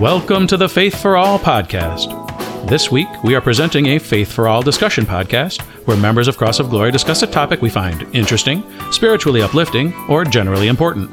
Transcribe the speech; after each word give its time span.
Welcome 0.00 0.46
to 0.46 0.56
the 0.56 0.66
Faith 0.66 0.98
for 1.02 1.18
All 1.18 1.38
podcast. 1.38 2.08
This 2.66 2.90
week, 2.90 3.06
we 3.22 3.34
are 3.34 3.40
presenting 3.42 3.88
a 3.88 3.98
Faith 3.98 4.32
for 4.32 4.48
All 4.48 4.62
discussion 4.62 5.04
podcast 5.04 5.60
where 5.86 5.94
members 5.94 6.26
of 6.26 6.38
Cross 6.38 6.58
of 6.58 6.70
Glory 6.70 6.90
discuss 6.90 7.22
a 7.22 7.26
topic 7.26 7.60
we 7.60 7.68
find 7.68 8.04
interesting, 8.14 8.64
spiritually 8.92 9.42
uplifting, 9.42 9.92
or 10.08 10.24
generally 10.24 10.68
important. 10.68 11.12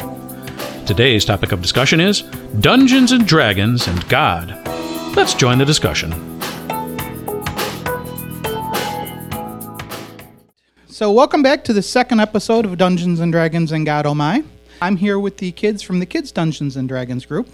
Today's 0.87 1.25
topic 1.25 1.51
of 1.51 1.61
discussion 1.61 1.99
is 1.99 2.21
Dungeons 2.61 3.11
and 3.11 3.27
Dragons 3.27 3.89
and 3.89 4.07
God. 4.07 4.51
Let's 5.17 5.33
join 5.33 5.57
the 5.57 5.65
discussion. 5.65 6.13
So, 10.87 11.11
welcome 11.11 11.43
back 11.43 11.65
to 11.65 11.73
the 11.73 11.83
second 11.83 12.21
episode 12.21 12.63
of 12.63 12.77
Dungeons 12.77 13.19
and 13.19 13.33
Dragons 13.33 13.73
and 13.73 13.85
God 13.85 14.05
Oh 14.05 14.15
My. 14.15 14.45
I'm 14.81 14.95
here 14.95 15.19
with 15.19 15.39
the 15.39 15.51
kids 15.51 15.81
from 15.83 15.99
the 15.99 16.05
Kids 16.05 16.31
Dungeons 16.31 16.77
and 16.77 16.87
Dragons 16.87 17.25
group. 17.25 17.49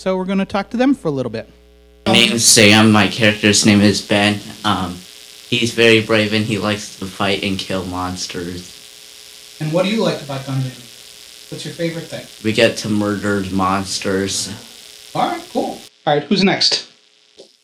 So, 0.00 0.16
we're 0.16 0.24
going 0.24 0.38
to 0.38 0.46
talk 0.46 0.70
to 0.70 0.78
them 0.78 0.94
for 0.94 1.08
a 1.08 1.10
little 1.10 1.28
bit. 1.28 1.46
My 2.06 2.14
name 2.14 2.32
is 2.32 2.42
Sam. 2.42 2.90
My 2.90 3.06
character's 3.06 3.66
name 3.66 3.82
is 3.82 4.00
Ben. 4.00 4.40
Um, 4.64 4.94
he's 5.46 5.74
very 5.74 6.00
brave 6.00 6.32
and 6.32 6.42
he 6.42 6.56
likes 6.56 6.98
to 7.00 7.04
fight 7.04 7.42
and 7.42 7.58
kill 7.58 7.84
monsters. 7.84 9.58
And 9.60 9.70
what 9.74 9.82
do 9.82 9.90
you 9.90 10.02
like 10.02 10.22
about 10.22 10.46
Dungeons? 10.46 11.46
What's 11.50 11.66
your 11.66 11.74
favorite 11.74 12.04
thing? 12.04 12.24
We 12.42 12.54
get 12.54 12.78
to 12.78 12.88
murder 12.88 13.44
monsters. 13.52 14.48
All 15.14 15.32
right, 15.32 15.46
cool. 15.52 15.78
All 16.06 16.14
right, 16.14 16.22
who's 16.22 16.42
next? 16.42 16.90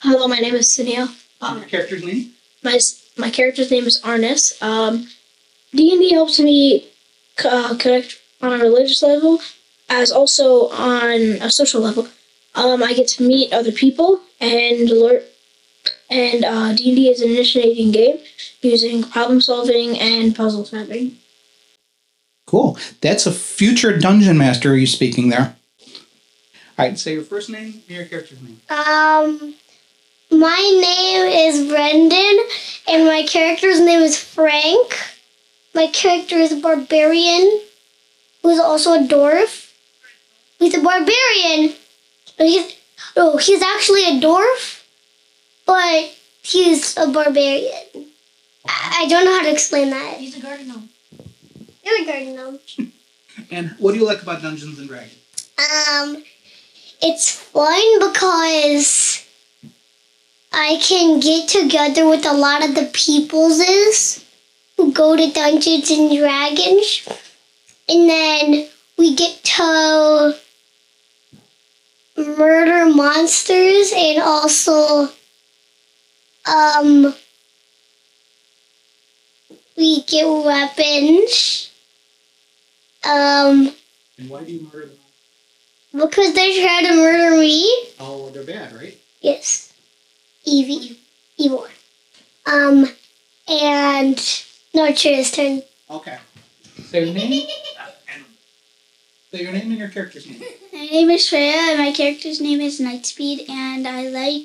Hello, 0.01 0.29
my 0.29 0.37
name 0.37 0.57
is 0.57 0.69
Sunil. 0.69 1.09
Your 1.41 1.65
character's 1.65 2.05
name? 2.05 2.33
My 2.63 2.79
my 3.17 3.31
character's 3.31 3.71
name 3.71 3.85
is 3.85 4.03
Arnis. 4.03 4.63
Um, 4.63 5.09
D 5.73 5.91
and 5.91 6.03
D 6.03 6.13
helps 6.13 6.39
me 6.39 6.87
uh, 7.43 7.77
connect 7.79 8.21
on 8.43 8.53
a 8.53 8.63
religious 8.63 9.03
level, 9.03 9.41
as 9.89 10.13
also 10.13 10.69
on 10.69 11.41
a 11.41 11.49
social 11.49 11.81
level. 11.81 12.09
Um, 12.57 12.83
I 12.83 12.95
get 12.95 13.07
to 13.09 13.23
meet 13.23 13.53
other 13.53 13.71
people 13.71 14.21
and 14.41 14.91
learn. 14.91 15.21
And 16.09 16.45
uh, 16.45 16.73
D 16.75 16.89
and 16.89 16.97
D 16.97 17.09
is 17.11 17.21
an 17.21 17.31
initiating 17.31 17.93
game 17.93 18.19
using 18.63 19.03
problem 19.03 19.41
solving 19.41 19.99
and 19.99 20.35
puzzle 20.35 20.65
solving. 20.65 21.19
Cool. 22.47 22.79
That's 23.01 23.27
a 23.27 23.33
future 23.33 23.97
dungeon 23.99 24.39
master 24.39 24.73
Are 24.73 24.77
you 24.77 24.87
speaking 24.87 25.29
there. 25.29 25.57
All 26.79 26.87
right, 26.87 26.99
say 26.99 27.15
your 27.15 27.23
first 27.23 27.51
name 27.51 27.83
and 27.89 27.97
your 27.97 28.05
character's 28.05 28.41
name. 28.43 28.61
Um, 28.69 29.55
my 30.31 30.81
name 30.83 31.51
is 31.51 31.69
Brendan, 31.69 32.39
and 32.87 33.07
my 33.07 33.25
character's 33.27 33.81
name 33.81 34.01
is 34.01 34.19
Frank. 34.19 34.99
My 35.75 35.87
character 35.89 36.37
is 36.37 36.53
a 36.53 36.61
barbarian, 36.61 37.61
who's 38.43 38.59
also 38.59 38.93
a 38.95 38.99
dwarf. 38.99 39.73
He's 40.59 40.75
a 40.75 40.83
barbarian. 40.83 41.75
But 42.37 42.47
He's 42.47 42.77
oh, 43.17 43.37
he's 43.39 43.63
actually 43.63 44.05
a 44.05 44.21
dwarf, 44.21 44.83
but 45.65 46.15
he's 46.43 46.97
a 46.97 47.09
barbarian. 47.09 47.73
I 48.67 49.05
I 49.05 49.07
don't 49.09 49.25
know 49.25 49.37
how 49.37 49.43
to 49.43 49.53
explain 49.53 49.91
that. 49.91 50.19
He's 50.19 50.37
a 50.37 50.41
garden 50.41 50.69
gnome. 50.69 50.89
You're 51.85 52.03
a 52.03 52.07
garden 52.07 52.37
gnome. 52.37 52.59
And 53.51 53.71
what 53.79 53.93
do 53.93 53.99
you 53.99 54.07
like 54.07 54.23
about 54.23 54.41
Dungeons 54.41 54.79
and 54.79 54.89
Dragons? 54.89 55.15
Um, 55.59 56.25
it's 57.03 57.31
fun 57.31 57.99
because 57.99 59.25
I 60.53 60.79
can 60.83 61.21
get 61.21 61.49
together 61.49 62.09
with 62.09 62.25
a 62.25 62.33
lot 62.33 62.67
of 62.67 62.75
the 62.75 62.87
peopleses 62.93 64.25
who 64.77 64.91
go 64.91 65.17
to 65.17 65.31
Dungeons 65.31 65.91
and 65.91 66.17
Dragons, 66.17 67.07
and 67.89 68.09
then 68.09 68.69
we 68.97 69.15
get 69.15 69.45
to 69.45 70.35
murder 72.17 72.87
monsters 72.95 73.93
and 73.95 74.23
also 74.23 75.09
um 76.47 77.15
we 79.77 80.03
get 80.05 80.25
weapons. 80.27 81.71
Um, 83.05 83.73
And 84.19 84.31
why 84.31 84.43
do 84.45 84.53
you 84.53 84.69
murder 84.73 84.87
them? 84.87 84.97
because 85.93 86.35
they 86.35 86.61
try 86.63 86.83
to 86.83 86.95
murder 86.97 87.37
me. 87.37 87.71
Oh, 88.01 88.31
they're 88.31 88.43
bad, 88.45 88.73
right? 88.75 88.97
Yes. 89.21 89.73
Evie. 90.45 90.99
Evil. 91.37 91.67
Um, 92.47 92.89
and 93.49 94.17
no, 94.75 94.85
it's 94.87 95.31
turn. 95.31 95.63
Okay. 95.91 96.19
Say 96.85 97.05
your 97.05 97.15
Say 99.33 99.43
your 99.43 99.53
name 99.53 99.71
and 99.71 99.79
your 99.79 99.89
character's 99.89 100.29
name. 100.29 100.41
My 100.73 100.87
name 100.87 101.11
is 101.11 101.29
Freya, 101.29 101.71
and 101.71 101.79
my 101.79 101.91
character's 101.91 102.41
name 102.41 102.61
is 102.61 102.81
Nightspeed, 102.81 103.49
and 103.49 103.89
I 103.89 104.09
like 104.09 104.43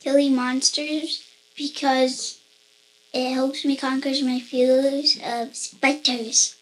killing 0.00 0.34
monsters 0.34 1.22
because 1.56 2.38
it 3.12 3.34
helps 3.34 3.64
me 3.64 3.76
conquer 3.76 4.12
my 4.22 4.40
fears 4.40 5.18
of 5.22 5.54
spiders. 5.54 6.56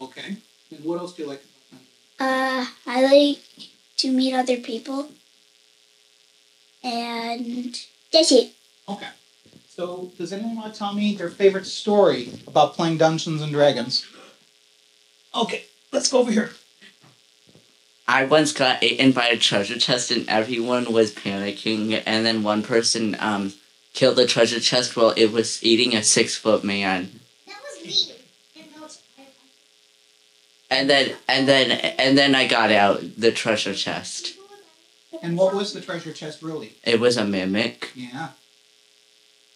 Okay. 0.00 0.36
And 0.70 0.84
what 0.84 0.98
else 0.98 1.14
do 1.14 1.22
you 1.22 1.28
like 1.28 1.42
about 1.42 1.80
Dungeons? 2.18 2.68
Uh, 2.86 2.90
I 2.90 3.02
like 3.02 3.68
to 3.98 4.10
meet 4.12 4.34
other 4.34 4.58
people, 4.58 5.08
and 6.84 7.78
that's 8.12 8.32
it. 8.32 8.52
Okay. 8.88 9.08
So, 9.68 10.10
does 10.18 10.32
anyone 10.34 10.56
want 10.56 10.74
to 10.74 10.78
tell 10.78 10.92
me 10.92 11.14
their 11.14 11.30
favorite 11.30 11.66
story 11.66 12.30
about 12.46 12.74
playing 12.74 12.98
Dungeons 12.98 13.40
and 13.40 13.52
Dragons? 13.52 14.04
Okay, 15.34 15.64
let's 15.92 16.10
go 16.10 16.18
over 16.18 16.30
here. 16.30 16.50
I 18.10 18.24
once 18.24 18.52
got 18.52 18.82
eaten 18.82 19.12
by 19.12 19.28
a 19.28 19.36
treasure 19.36 19.78
chest 19.78 20.10
and 20.10 20.28
everyone 20.28 20.92
was 20.92 21.14
panicking. 21.14 22.02
And 22.04 22.26
then 22.26 22.42
one 22.42 22.64
person 22.64 23.16
um, 23.20 23.52
killed 23.92 24.16
the 24.16 24.26
treasure 24.26 24.58
chest 24.58 24.96
while 24.96 25.10
it 25.16 25.30
was 25.30 25.62
eating 25.62 25.94
a 25.94 26.02
six 26.02 26.34
foot 26.36 26.64
man. 26.64 27.20
That 27.46 27.58
was 27.62 27.86
me. 27.86 28.16
And 30.68 30.90
then 30.90 31.14
and 31.28 31.46
then 31.46 31.70
and 31.70 32.18
then 32.18 32.34
I 32.34 32.48
got 32.48 32.72
out 32.72 33.00
the 33.16 33.30
treasure 33.30 33.74
chest. 33.74 34.34
And 35.22 35.38
what 35.38 35.54
was 35.54 35.72
the 35.72 35.80
treasure 35.80 36.12
chest 36.12 36.42
really? 36.42 36.74
It 36.82 36.98
was 36.98 37.16
a 37.16 37.24
mimic. 37.24 37.92
Yeah. 37.94 38.30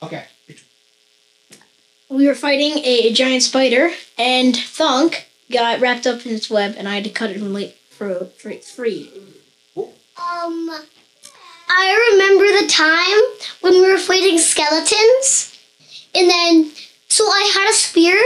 Okay. 0.01 0.27
We 2.09 2.29
were 2.29 2.37
fighting 2.37 2.79
a 2.85 3.13
giant 3.13 3.43
spider, 3.43 3.91
and 4.17 4.57
Thunk 4.57 5.29
got 5.51 5.81
wrapped 5.81 6.07
up 6.07 6.25
in 6.25 6.33
its 6.33 6.51
web, 6.51 6.75
and 6.79 6.89
I 6.89 6.97
had 6.97 7.05
to 7.05 7.11
cut 7.11 7.31
it 7.31 7.39
from 7.39 7.53
like 7.53 7.77
for, 7.97 8.27
for 8.39 8.53
free. 8.53 9.11
Um, 9.77 10.71
I 11.69 12.13
remember 12.13 12.45
the 12.45 12.69
time 12.69 13.21
when 13.61 13.81
we 13.81 13.91
were 13.91 13.99
fighting 13.99 14.39
skeletons, 14.39 15.59
and 16.15 16.29
then 16.29 16.71
so 17.09 17.25
I 17.25 17.51
had 17.55 17.71
a 17.71 17.75
spear, 17.75 18.21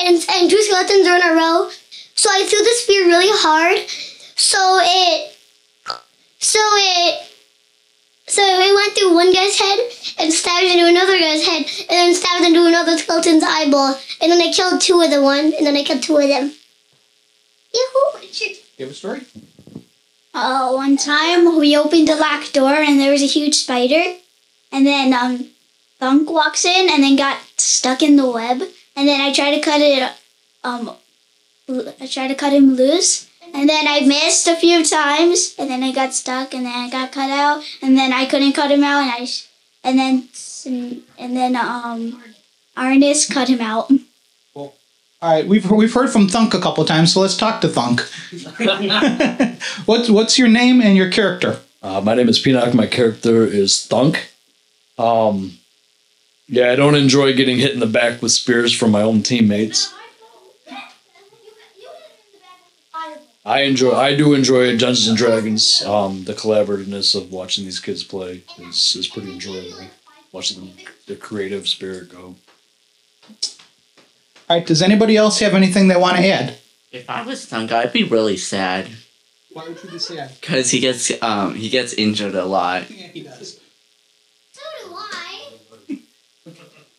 and 0.00 0.24
and 0.30 0.50
two 0.50 0.62
skeletons 0.62 1.06
are 1.06 1.16
in 1.16 1.22
a 1.22 1.34
row. 1.34 1.70
So 2.14 2.30
I 2.30 2.44
threw 2.44 2.60
the 2.60 2.76
spear 2.76 3.06
really 3.06 3.28
hard, 3.28 3.78
so 4.36 4.78
it, 4.82 5.36
so 6.38 6.60
it, 6.60 7.28
so 8.26 8.42
it 8.42 8.74
went 8.74 8.96
through 8.96 9.14
one 9.14 9.32
guy's 9.32 9.58
head 9.58 9.78
and 10.18 10.32
stabbed 10.32 10.66
into 10.66 10.86
another 10.86 11.18
guy's 11.18 11.44
head, 11.44 11.66
and 11.80 11.90
then 11.90 12.14
stabbed 12.14 12.46
into 12.46 12.66
another 12.66 12.96
skeleton's 12.96 13.42
eyeball, 13.42 13.98
and 14.22 14.30
then 14.30 14.40
I 14.40 14.52
killed 14.52 14.80
two 14.80 15.00
of 15.00 15.10
the 15.10 15.22
one, 15.22 15.52
and 15.54 15.66
then 15.66 15.76
I 15.76 15.82
killed 15.82 16.02
two 16.02 16.16
of 16.16 16.28
them. 16.28 16.54
Yahoo! 17.74 18.26
Give 18.76 18.90
a 18.90 18.94
story. 18.94 19.22
Uh, 20.32 20.72
one 20.72 20.96
time 20.96 21.58
we 21.58 21.76
opened 21.76 22.08
a 22.08 22.16
locked 22.16 22.52
door 22.54 22.74
and 22.74 22.98
there 22.98 23.12
was 23.12 23.22
a 23.22 23.26
huge 23.26 23.54
spider, 23.54 24.16
and 24.72 24.84
then 24.84 25.12
um, 25.12 25.50
Thunk 26.00 26.28
walks 26.28 26.64
in 26.64 26.90
and 26.90 27.02
then 27.02 27.16
got 27.16 27.38
stuck 27.56 28.02
in 28.02 28.16
the 28.16 28.28
web, 28.28 28.62
and 28.96 29.08
then 29.08 29.20
I 29.20 29.32
tried 29.32 29.54
to 29.54 29.60
cut 29.60 29.80
it 29.80 30.12
um, 30.64 30.96
I 31.68 32.06
tried 32.06 32.28
to 32.28 32.34
cut 32.34 32.52
him 32.52 32.74
loose, 32.74 33.28
and 33.52 33.68
then 33.68 33.86
I 33.86 34.00
missed 34.00 34.48
a 34.48 34.56
few 34.56 34.84
times, 34.84 35.54
and 35.58 35.70
then 35.70 35.82
I 35.82 35.92
got 35.92 36.14
stuck, 36.14 36.54
and 36.54 36.66
then 36.66 36.74
I 36.74 36.90
got 36.90 37.12
cut 37.12 37.30
out, 37.30 37.62
and 37.82 37.96
then 37.96 38.12
I 38.12 38.26
couldn't 38.26 38.54
cut 38.54 38.70
him 38.70 38.82
out, 38.82 39.02
and 39.02 39.10
I, 39.10 39.28
and 39.84 39.98
then 39.98 40.28
and 41.18 41.36
then 41.36 41.54
um, 41.56 42.22
Arnis 42.76 43.30
cut 43.30 43.48
him 43.48 43.60
out. 43.60 43.90
All 45.24 45.30
right, 45.30 45.46
we've 45.46 45.70
we've 45.70 45.94
heard 45.94 46.10
from 46.10 46.28
Thunk 46.28 46.52
a 46.52 46.60
couple 46.60 46.84
times, 46.84 47.14
so 47.14 47.20
let's 47.20 47.34
talk 47.34 47.62
to 47.62 47.68
Thunk. 47.68 48.02
what's 49.86 50.10
what's 50.10 50.38
your 50.38 50.48
name 50.48 50.82
and 50.82 50.98
your 50.98 51.10
character? 51.10 51.60
Uh, 51.82 52.02
my 52.02 52.14
name 52.14 52.28
is 52.28 52.44
Pinok. 52.44 52.74
My 52.74 52.86
character 52.86 53.42
is 53.46 53.86
Thunk. 53.86 54.32
Um, 54.98 55.56
yeah, 56.46 56.72
I 56.72 56.76
don't 56.76 56.94
enjoy 56.94 57.34
getting 57.34 57.56
hit 57.56 57.72
in 57.72 57.80
the 57.80 57.86
back 57.86 58.20
with 58.20 58.32
spears 58.32 58.74
from 58.74 58.90
my 58.90 59.00
own 59.00 59.22
teammates. 59.22 59.94
I 63.46 63.62
enjoy. 63.62 63.94
I 63.94 64.14
do 64.14 64.34
enjoy 64.34 64.76
Dungeons 64.76 65.08
and 65.08 65.16
Dragons. 65.16 65.82
Um, 65.86 66.24
the 66.24 66.34
collaborativeness 66.34 67.14
of 67.14 67.32
watching 67.32 67.64
these 67.64 67.80
kids 67.80 68.04
play 68.04 68.42
is, 68.58 68.94
is 68.94 69.08
pretty 69.08 69.32
enjoyable. 69.32 69.86
Watching 70.32 70.66
them, 70.66 70.74
the 71.06 71.16
creative 71.16 71.66
spirit 71.66 72.10
go. 72.10 72.34
All 74.48 74.58
right, 74.58 74.66
does 74.66 74.82
anybody 74.82 75.16
else 75.16 75.38
have 75.40 75.54
anything 75.54 75.88
they 75.88 75.96
want 75.96 76.16
to 76.18 76.26
add? 76.26 76.58
If 76.92 77.08
I 77.08 77.22
was 77.22 77.46
Thunk, 77.46 77.72
I'd 77.72 77.92
be 77.92 78.04
really 78.04 78.36
sad. 78.36 78.88
Why 79.52 79.68
would 79.68 79.82
you 79.82 79.90
be 79.90 79.98
sad? 79.98 80.32
Because 80.40 80.70
he 80.70 80.80
gets 80.80 81.10
um 81.22 81.54
he 81.54 81.68
gets 81.68 81.94
injured 81.94 82.34
a 82.34 82.44
lot. 82.44 82.90
Yeah, 82.90 83.06
he 83.08 83.22
does. 83.22 83.60
So 84.52 84.62
do 84.82 84.94
I. 84.94 85.48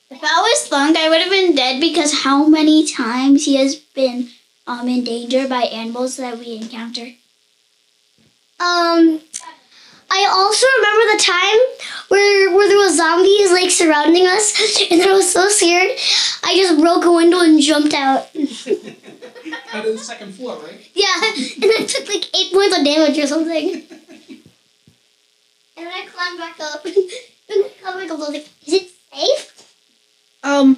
If 0.10 0.24
I 0.24 0.42
was 0.42 0.68
Thunk, 0.68 0.98
I 0.98 1.10
would 1.10 1.22
have 1.22 1.30
been 1.30 1.56
dead 1.56 1.80
because 1.80 2.24
how 2.24 2.48
many 2.48 2.88
times 2.88 3.46
he 3.46 3.58
has 3.58 3.76
been 3.76 4.30
um 4.66 4.88
in 4.88 5.04
danger 5.04 5.48
by 5.48 5.64
animals 5.64 6.18
that 6.18 6.40
we 6.40 6.56
encounter. 6.56 7.12
Um, 8.60 9.20
I 10.18 10.28
also 10.32 10.66
remember 10.78 11.04
the 11.12 11.24
time 11.24 11.60
where 12.08 12.56
where 12.56 12.70
there 12.70 12.78
was 12.78 12.96
zombies 12.96 13.52
like 13.52 13.70
surrounding 13.70 14.26
us, 14.26 14.82
and 14.90 15.02
I 15.02 15.12
was 15.12 15.30
so 15.30 15.50
scared. 15.50 15.92
I 16.42 16.56
just 16.56 16.80
broke 16.80 17.04
a 17.04 17.12
window 17.12 17.42
and 17.42 17.62
jumped 17.62 17.94
out. 17.94 18.30
Out 19.74 19.86
of 19.86 19.92
the 19.92 19.98
second 19.98 20.34
floor, 20.34 20.56
right? 20.64 20.80
Yeah, 20.94 21.16
and 21.22 21.72
I 21.78 21.86
took 21.86 22.08
like 22.08 22.34
eight 22.34 22.54
points 22.54 22.78
of 22.78 22.86
damage 22.86 23.18
or 23.18 23.28
something. 23.28 23.84
And 25.78 25.86
then 25.86 25.94
I 25.94 26.06
climbed 26.06 26.40
back 26.40 26.60
up. 26.62 26.86
and 26.86 26.96
I 27.50 27.70
climbed 27.82 28.00
back 28.00 28.12
up. 28.12 28.18
I 28.18 28.22
was 28.22 28.30
like, 28.30 28.50
"Is 28.66 28.74
it 28.74 28.92
safe?" 29.14 29.76
Um, 30.44 30.78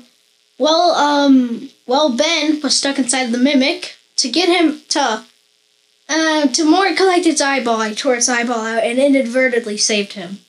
well, 0.57 0.95
um, 0.95 1.69
well, 1.85 2.09
Ben 2.09 2.59
was 2.61 2.75
stuck 2.75 2.97
inside 2.97 3.31
the 3.31 3.37
mimic. 3.37 3.93
To 4.17 4.29
get 4.29 4.49
him 4.49 4.81
to, 4.89 5.23
uh, 6.09 6.47
to 6.47 6.65
more 6.65 6.93
collect 6.95 7.25
its 7.25 7.41
eyeball, 7.41 7.81
I 7.81 7.93
tore 7.93 8.15
its 8.15 8.29
eyeball 8.29 8.65
out 8.65 8.83
and 8.83 8.97
inadvertently 8.99 9.77
saved 9.77 10.13
him. 10.13 10.39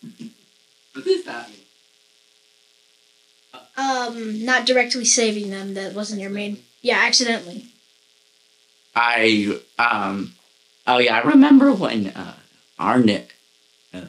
What 0.93 1.05
does 1.05 1.25
that 1.25 1.49
mean? 1.49 1.58
Um, 3.76 4.44
not 4.44 4.66
directly 4.66 5.05
saving 5.05 5.50
them. 5.50 5.75
That 5.75 5.94
wasn't 5.94 6.20
your 6.20 6.31
main. 6.31 6.58
Yeah, 6.82 6.99
accidentally. 6.99 7.66
I 8.94 9.60
um 9.78 10.34
oh 10.87 10.99
yeah, 10.99 11.19
I 11.19 11.22
remember 11.22 11.72
when 11.72 12.08
uh 12.08 12.34
Arnett 12.81 13.31
uh, 13.94 14.06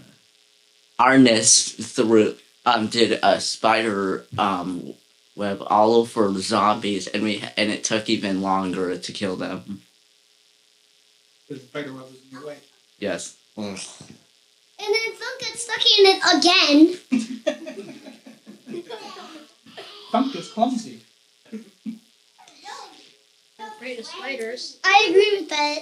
Arnis 1.00 1.76
threw 1.84 2.36
um 2.66 2.88
did 2.88 3.20
a 3.22 3.40
spider 3.40 4.26
um 4.38 4.94
web 5.36 5.62
all 5.68 5.94
over 5.94 6.34
zombies 6.40 7.08
and 7.08 7.24
we 7.24 7.44
and 7.56 7.70
it 7.70 7.84
took 7.84 8.10
even 8.10 8.42
longer 8.42 8.98
to 8.98 9.12
kill 9.12 9.36
them. 9.36 9.84
Because 11.50 11.64
the 11.64 11.70
spider 11.70 11.94
web 11.94 12.04
was 12.04 12.22
in 12.24 12.30
your 12.30 12.46
way. 12.46 12.58
Yes. 13.00 13.36
And 13.58 13.66
then 13.66 15.14
Thunk 15.16 15.42
got 15.42 15.58
stuck 15.58 15.84
in 16.00 16.06
it 16.06 16.22
again. 16.38 16.78
Thunk 20.12 20.36
is 20.36 20.52
clumsy. 20.52 21.02
Afraid 23.60 24.00
of 24.00 24.06
spiders. 24.06 24.80
I 24.84 25.08
agree 25.10 25.40
with 25.40 25.50
that. 25.50 25.80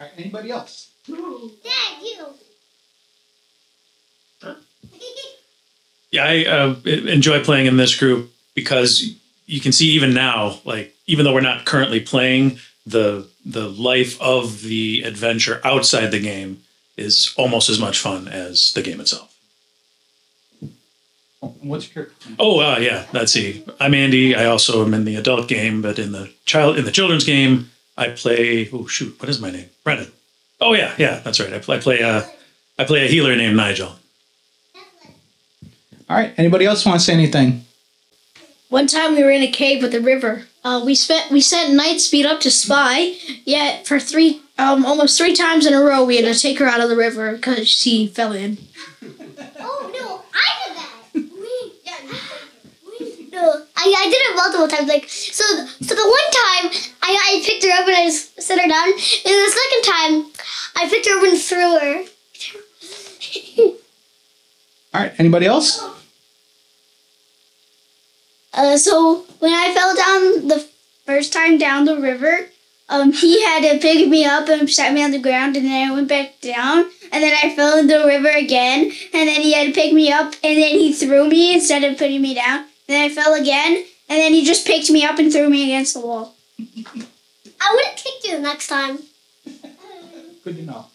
All 0.00 0.06
right, 0.06 0.10
anybody 0.18 0.50
else? 0.50 0.90
Dad, 1.06 2.02
you. 2.02 2.26
Yeah, 6.10 6.24
I 6.26 6.44
uh, 6.44 6.74
enjoy 6.84 7.42
playing 7.42 7.64
in 7.64 7.78
this 7.78 7.98
group 7.98 8.30
because 8.54 9.02
you 9.46 9.60
can 9.60 9.72
see 9.72 9.92
even 9.92 10.12
now, 10.12 10.60
like 10.66 10.94
even 11.06 11.24
though 11.24 11.32
we're 11.32 11.40
not 11.40 11.64
currently 11.64 12.00
playing, 12.00 12.58
the 12.86 13.28
the 13.44 13.68
life 13.68 14.20
of 14.20 14.62
the 14.62 15.02
adventure 15.02 15.60
outside 15.64 16.10
the 16.10 16.20
game 16.20 16.62
is 16.96 17.32
almost 17.36 17.68
as 17.68 17.78
much 17.78 17.98
fun 17.98 18.28
as 18.28 18.72
the 18.74 18.82
game 18.82 19.00
itself. 19.00 19.28
Oh, 21.42 21.54
what's 21.60 21.86
your 21.86 22.04
character? 22.06 22.28
Oh, 22.38 22.60
uh, 22.60 22.78
yeah, 22.78 23.06
let's 23.12 23.32
see. 23.32 23.64
I'm 23.80 23.94
Andy. 23.94 24.36
I 24.36 24.44
also 24.44 24.84
am 24.84 24.94
in 24.94 25.04
the 25.04 25.16
adult 25.16 25.48
game, 25.48 25.82
but 25.82 25.98
in 25.98 26.12
the 26.12 26.32
child 26.44 26.78
in 26.78 26.84
the 26.84 26.92
children's 26.92 27.24
game, 27.24 27.70
I 27.96 28.08
play. 28.10 28.68
Oh 28.72 28.86
shoot, 28.86 29.18
what 29.20 29.28
is 29.28 29.40
my 29.40 29.50
name? 29.50 29.68
Brennan. 29.84 30.12
Oh 30.60 30.74
yeah, 30.74 30.94
yeah, 30.98 31.20
that's 31.20 31.40
right. 31.40 31.52
I 31.52 31.58
play. 31.58 31.76
I 31.76 31.80
play 31.80 32.00
a. 32.00 32.30
I 32.78 32.84
play 32.84 33.04
a 33.04 33.08
healer 33.08 33.36
named 33.36 33.56
Nigel. 33.56 33.96
All 36.08 36.16
right, 36.16 36.32
anybody 36.36 36.64
else 36.64 36.84
want 36.84 37.00
to 37.00 37.04
say 37.04 37.12
anything? 37.12 37.64
One 38.68 38.86
time 38.86 39.14
we 39.14 39.22
were 39.22 39.30
in 39.30 39.42
a 39.42 39.50
cave 39.50 39.82
with 39.82 39.94
a 39.94 40.00
river. 40.00 40.46
Uh, 40.64 40.80
we 40.84 40.94
spent 40.94 41.30
we 41.30 41.40
sent 41.40 41.78
Nightspeed 41.78 42.24
up 42.24 42.40
to 42.40 42.50
spy. 42.50 43.14
Yet 43.44 43.86
for 43.86 43.98
three 43.98 44.40
um 44.58 44.86
almost 44.86 45.18
three 45.18 45.34
times 45.34 45.66
in 45.66 45.72
a 45.74 45.80
row 45.80 46.04
we 46.04 46.16
had 46.16 46.32
to 46.32 46.40
take 46.40 46.58
her 46.58 46.66
out 46.66 46.80
of 46.80 46.88
the 46.88 46.96
river 46.96 47.32
because 47.34 47.68
she 47.68 48.06
fell 48.06 48.32
in. 48.32 48.58
Oh 49.58 49.90
no, 49.92 50.22
I 50.34 50.48
did 50.64 50.76
that. 50.76 50.92
We, 51.14 51.72
yeah, 51.84 51.96
we, 52.88 53.28
no, 53.32 53.64
I, 53.76 53.94
I 53.98 54.04
did 54.04 54.14
it 54.14 54.36
multiple 54.36 54.68
times. 54.68 54.88
Like 54.88 55.08
so, 55.08 55.44
so 55.80 55.94
the 55.94 56.02
one 56.02 56.30
time 56.70 56.70
I, 57.02 57.10
I 57.10 57.42
picked 57.44 57.64
her 57.64 57.70
up 57.70 57.86
and 57.88 57.96
I 57.96 58.04
just 58.06 58.40
set 58.40 58.60
her 58.60 58.68
down, 58.68 58.88
and 58.88 58.98
the 58.98 59.50
second 59.50 59.82
time 59.84 60.32
I 60.76 60.88
picked 60.88 61.06
her 61.08 61.18
up 61.18 61.24
and 61.24 61.38
threw 61.40 61.78
her. 61.78 62.04
All 64.94 65.00
right, 65.00 65.12
anybody 65.18 65.46
else? 65.46 65.80
Uh, 68.54 68.76
so 68.76 69.24
when 69.38 69.52
I 69.52 69.72
fell 69.74 69.94
down 69.94 70.48
the 70.48 70.66
first 71.06 71.32
time 71.32 71.58
down 71.58 71.84
the 71.84 71.98
river, 71.98 72.48
um, 72.88 73.12
he 73.12 73.42
had 73.42 73.62
to 73.62 73.78
pick 73.78 74.08
me 74.08 74.24
up 74.24 74.48
and 74.48 74.68
set 74.68 74.92
me 74.92 75.02
on 75.02 75.12
the 75.12 75.18
ground, 75.18 75.56
and 75.56 75.64
then 75.64 75.90
I 75.90 75.94
went 75.94 76.08
back 76.08 76.40
down, 76.40 76.90
and 77.10 77.22
then 77.24 77.34
I 77.42 77.54
fell 77.54 77.78
in 77.78 77.86
the 77.86 78.04
river 78.04 78.28
again, 78.28 78.92
and 79.14 79.28
then 79.28 79.40
he 79.40 79.54
had 79.54 79.68
to 79.68 79.72
pick 79.72 79.94
me 79.94 80.12
up, 80.12 80.34
and 80.44 80.58
then 80.58 80.78
he 80.78 80.92
threw 80.92 81.28
me 81.28 81.54
instead 81.54 81.84
of 81.84 81.96
putting 81.96 82.20
me 82.20 82.34
down, 82.34 82.58
and 82.58 82.66
then 82.88 83.10
I 83.10 83.14
fell 83.14 83.34
again, 83.34 83.84
and 84.08 84.20
then 84.20 84.34
he 84.34 84.44
just 84.44 84.66
picked 84.66 84.90
me 84.90 85.04
up 85.04 85.18
and 85.18 85.32
threw 85.32 85.48
me 85.48 85.64
against 85.64 85.94
the 85.94 86.00
wall. 86.00 86.34
I 86.58 87.74
would 87.74 87.84
have 87.84 87.96
kicked 87.96 88.24
you 88.24 88.36
the 88.36 88.42
next 88.42 88.66
time. 88.66 88.98
Good 90.44 90.56
to 90.56 90.62
know. 90.62 90.86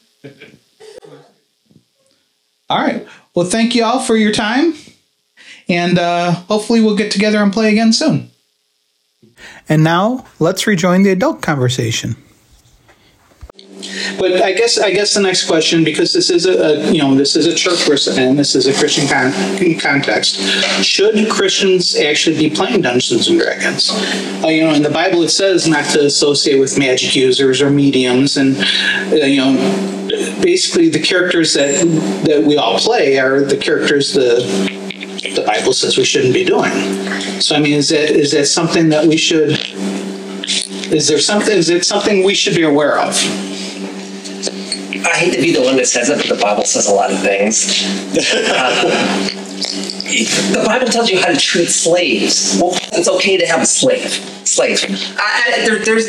all 2.69 2.77
right. 2.77 3.07
Well, 3.33 3.45
thank 3.45 3.74
you 3.74 3.83
all 3.86 4.01
for 4.01 4.15
your 4.15 4.33
time. 4.33 4.74
And 5.69 6.00
uh, 6.00 6.31
hopefully 6.31 6.81
we'll 6.81 6.96
get 6.96 7.12
together 7.12 7.40
and 7.40 7.52
play 7.52 7.72
again 7.72 7.94
soon. 7.94 8.31
And 9.69 9.84
now 9.84 10.25
let's 10.40 10.66
rejoin 10.66 11.04
the 11.04 11.12
adult 11.12 11.42
conversation. 11.42 12.16
But 14.19 14.42
I 14.42 14.54
guess 14.54 14.80
I 14.80 14.92
guess 14.92 15.14
the 15.14 15.22
next 15.22 15.48
question, 15.48 15.84
because 15.84 16.14
this 16.14 16.30
is 16.30 16.46
a, 16.46 16.52
a 16.52 16.92
you 16.92 17.00
know 17.00 17.14
this 17.16 17.36
is 17.36 17.46
a 17.46 17.54
church 17.54 17.86
person 17.86 18.22
and 18.22 18.40
this 18.40 18.56
is 18.56 18.66
a 18.66 18.74
Christian 18.74 19.08
con- 19.08 19.80
context, 19.80 20.40
should 20.84 21.30
Christians 21.30 21.96
actually 21.96 22.38
be 22.38 22.56
playing 22.56 22.81
Dungeons 22.81 23.28
and 23.28 23.40
Dragons? 23.40 23.92
Uh, 24.44 24.48
you 24.48 24.64
know, 24.64 24.74
in 24.74 24.81
the 24.81 24.90
Bible 24.90 25.22
it 25.22 25.30
says 25.30 25.68
not 25.68 25.86
to 25.92 26.06
associate 26.06 26.60
with 26.60 26.78
magic 26.78 27.16
users 27.16 27.62
or 27.62 27.69
mediums, 27.69 28.38
and 28.38 28.57
uh, 29.12 29.26
you 29.26 29.38
know, 29.38 29.54
basically 30.42 30.90
the 30.90 31.00
characters 31.00 31.54
that 31.54 31.86
that 32.26 32.44
we 32.44 32.57
all 32.57 32.80
play 32.80 33.19
are 33.19 33.42
the 33.42 33.57
characters 33.57 34.14
the 34.14 34.87
the 35.21 35.44
Bible 35.45 35.74
says 35.74 35.97
we 35.97 36.06
shouldn't 36.06 36.33
be 36.33 36.44
doing. 36.44 36.71
So 37.42 37.56
I 37.56 37.59
mean, 37.59 37.74
is 37.74 37.90
that 37.90 38.12
is 38.12 38.31
that 38.31 38.45
something 38.45 38.90
that 38.90 39.06
we 39.06 39.18
should? 39.18 39.52
Is 40.92 41.07
there 41.07 41.19
something? 41.19 41.56
Is 41.56 41.69
it 41.69 41.86
something 41.86 42.24
we 42.24 42.33
should 42.33 42.56
be 42.56 42.64
aware 42.64 43.00
of? 43.00 43.16
I 45.06 45.16
hate 45.16 45.33
to 45.36 45.42
be 45.42 45.54
the 45.54 45.62
one 45.62 45.78
that 45.78 45.88
says 45.88 46.09
it, 46.09 46.18
but 46.18 46.28
the 46.36 46.42
Bible 46.42 46.66
says 46.66 46.88
a 46.88 46.94
lot 46.94 47.12
of 47.12 47.19
things. 47.19 47.83
Uh, 48.50 49.33
the 50.07 50.64
Bible 50.66 50.88
tells 50.88 51.09
you 51.09 51.19
how 51.19 51.28
to 51.28 51.38
treat 51.38 51.69
slaves. 51.69 52.57
Well, 52.62 52.78
it's 52.94 53.07
okay 53.07 53.38
to 53.38 53.45
have 53.45 53.62
a 53.62 53.66
slave. 53.66 54.12
Slave. 54.47 54.83
I, 55.18 55.54
I, 55.57 55.66
there, 55.66 55.80
there's 55.80 56.07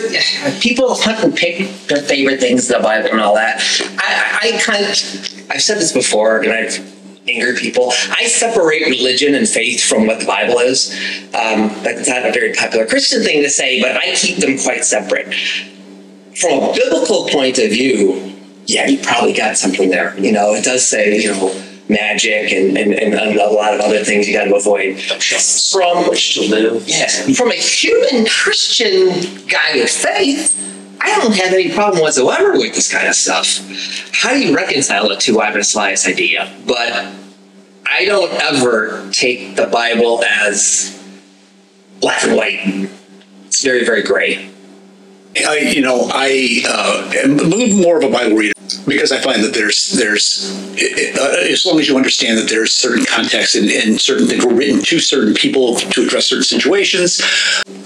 people 0.61 0.95
hunt 0.95 1.25
and 1.25 1.35
pick 1.35 1.69
their 1.87 2.03
favorite 2.03 2.41
things 2.41 2.71
in 2.71 2.77
the 2.77 2.83
Bible 2.83 3.11
and 3.11 3.21
all 3.21 3.35
that. 3.35 3.61
I, 3.99 4.51
I, 4.53 4.57
I 4.57 4.61
kind 4.61 4.85
of, 4.85 5.51
I've 5.51 5.63
said 5.63 5.79
this 5.79 5.93
before, 5.93 6.43
and 6.43 6.53
I've 6.53 6.98
angered 7.31 7.57
people. 7.57 7.93
I 8.11 8.27
separate 8.27 8.87
religion 8.87 9.35
and 9.35 9.49
faith 9.49 9.83
from 9.83 10.07
what 10.07 10.21
the 10.21 10.27
Bible 10.27 10.59
is. 10.59 10.93
Um, 11.35 11.71
that's 11.83 12.09
not 12.09 12.27
a 12.27 12.33
very 12.33 12.53
popular 12.55 12.87
Christian 12.87 13.23
thing 13.23 13.43
to 13.43 13.51
say, 13.51 13.81
but 13.81 13.97
I 13.97 14.15
keep 14.15 14.39
them 14.39 14.59
quite 14.59 14.85
separate. 14.85 15.35
From 16.37 16.63
a 16.63 16.73
biblical 16.73 17.29
point 17.29 17.59
of 17.59 17.71
view, 17.71 18.37
yeah, 18.67 18.87
you 18.87 18.99
probably 18.99 19.33
got 19.33 19.57
something 19.57 19.91
there. 19.91 20.19
You 20.19 20.33
know, 20.33 20.55
it 20.55 20.65
does 20.65 20.87
say, 20.87 21.21
you 21.21 21.33
know, 21.33 21.65
magic 21.89 22.53
and, 22.53 22.77
and, 22.77 22.93
and 22.93 23.15
a 23.15 23.51
lot 23.51 23.75
of 23.75 23.81
other 23.81 24.05
things 24.05 24.29
you 24.29 24.35
got 24.35 24.45
to 24.45 24.55
avoid. 24.55 25.01
From 25.01 26.09
which 26.09 26.35
to 26.35 26.43
live. 26.43 26.87
Yes, 26.87 27.37
from 27.37 27.51
a 27.51 27.55
human 27.55 28.27
Christian 28.27 29.47
guy 29.47 29.75
with 29.75 29.91
faith, 29.91 30.55
I 31.01 31.21
don't 31.21 31.35
have 31.35 31.53
any 31.53 31.73
problem 31.73 32.03
whatsoever 32.03 32.53
with 32.53 32.75
this 32.75 32.93
kind 32.93 33.07
of 33.07 33.15
stuff. 33.15 33.61
How 34.13 34.33
do 34.33 34.41
you 34.41 34.55
reconcile 34.55 35.09
the 35.09 35.17
two? 35.17 35.41
I 35.41 35.47
have 35.47 35.55
idea, 36.07 36.53
but 36.67 37.13
I 37.87 38.05
don't 38.05 38.33
ever 38.33 39.09
take 39.13 39.57
the 39.57 39.67
Bible 39.67 40.23
as 40.25 40.95
black 42.01 42.25
and 42.25 42.37
white. 42.37 42.91
It's 43.47 43.63
very, 43.63 43.85
very 43.85 44.03
gray. 44.03 44.51
I, 45.47 45.59
you 45.59 45.83
know, 45.83 46.11
I 46.13 46.63
uh, 46.67 47.13
am 47.25 47.39
a 47.39 47.43
little 47.43 47.79
more 47.79 47.99
of 47.99 48.05
a 48.05 48.11
Bible 48.11 48.37
reader 48.37 48.58
because 48.87 49.13
I 49.13 49.21
find 49.21 49.43
that 49.45 49.55
there's, 49.55 49.93
there's, 49.93 50.51
uh, 51.19 51.51
as 51.51 51.65
long 51.67 51.79
as 51.81 51.89
you 51.89 51.97
understand 51.97 52.39
that 52.39 52.49
there's 52.49 52.73
certain 52.73 53.05
context 53.05 53.55
and, 53.55 53.71
and 53.71 54.01
certain 54.01 54.27
things 54.27 54.45
were 54.45 54.55
written 54.55 54.83
to 54.83 54.99
certain 54.99 55.35
people 55.35 55.77
to 55.77 56.03
address 56.03 56.27
certain 56.27 56.45
situations, 56.45 57.21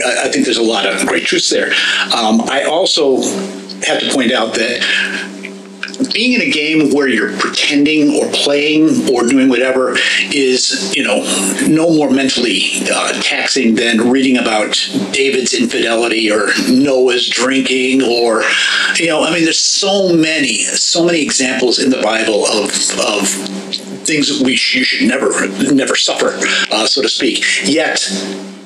I, 0.05 0.25
I 0.25 0.29
think 0.29 0.45
there's 0.45 0.59
a 0.59 0.63
lot 0.63 0.87
of 0.87 1.07
great 1.07 1.25
truths 1.25 1.51
there. 1.51 1.73
Um, 2.15 2.41
I 2.43 2.65
also 2.65 3.23
have 3.87 4.01
to 4.01 4.11
point 4.13 4.33
out 4.33 4.55
that 4.55 4.81
being 6.13 6.33
in 6.33 6.43
a 6.43 6.51
game 6.51 6.91
where 6.91 7.09
you're 7.09 7.37
pretending 7.39 8.15
or 8.15 8.31
playing 8.33 9.11
or 9.11 9.27
doing 9.27 9.49
whatever 9.49 9.97
is, 10.33 10.95
you 10.95 11.03
know, 11.03 11.23
no 11.69 11.93
more 11.93 12.11
mentally 12.11 12.63
uh, 12.93 13.21
taxing 13.23 13.75
than 13.75 14.11
reading 14.11 14.37
about 14.37 14.75
David's 15.13 15.55
infidelity 15.55 16.31
or 16.31 16.49
Noah's 16.69 17.29
drinking 17.29 18.03
or, 18.03 18.43
you 18.97 19.07
know, 19.07 19.25
I 19.25 19.33
mean, 19.33 19.45
there's 19.45 19.59
so 19.59 20.13
many, 20.13 20.59
so 20.59 21.05
many 21.05 21.23
examples 21.23 21.79
in 21.79 21.91
the 21.91 22.01
Bible 22.03 22.47
of 22.47 22.71
of 23.01 23.29
things 24.05 24.29
that 24.29 24.45
we 24.45 24.57
sh- 24.57 24.77
you 24.77 24.85
should 24.85 25.09
never 25.09 25.49
never 25.73 25.97
suffer, 25.97 26.39
uh, 26.71 26.87
so 26.87 27.03
to 27.03 27.09
speak. 27.09 27.45
Yet, 27.65 28.09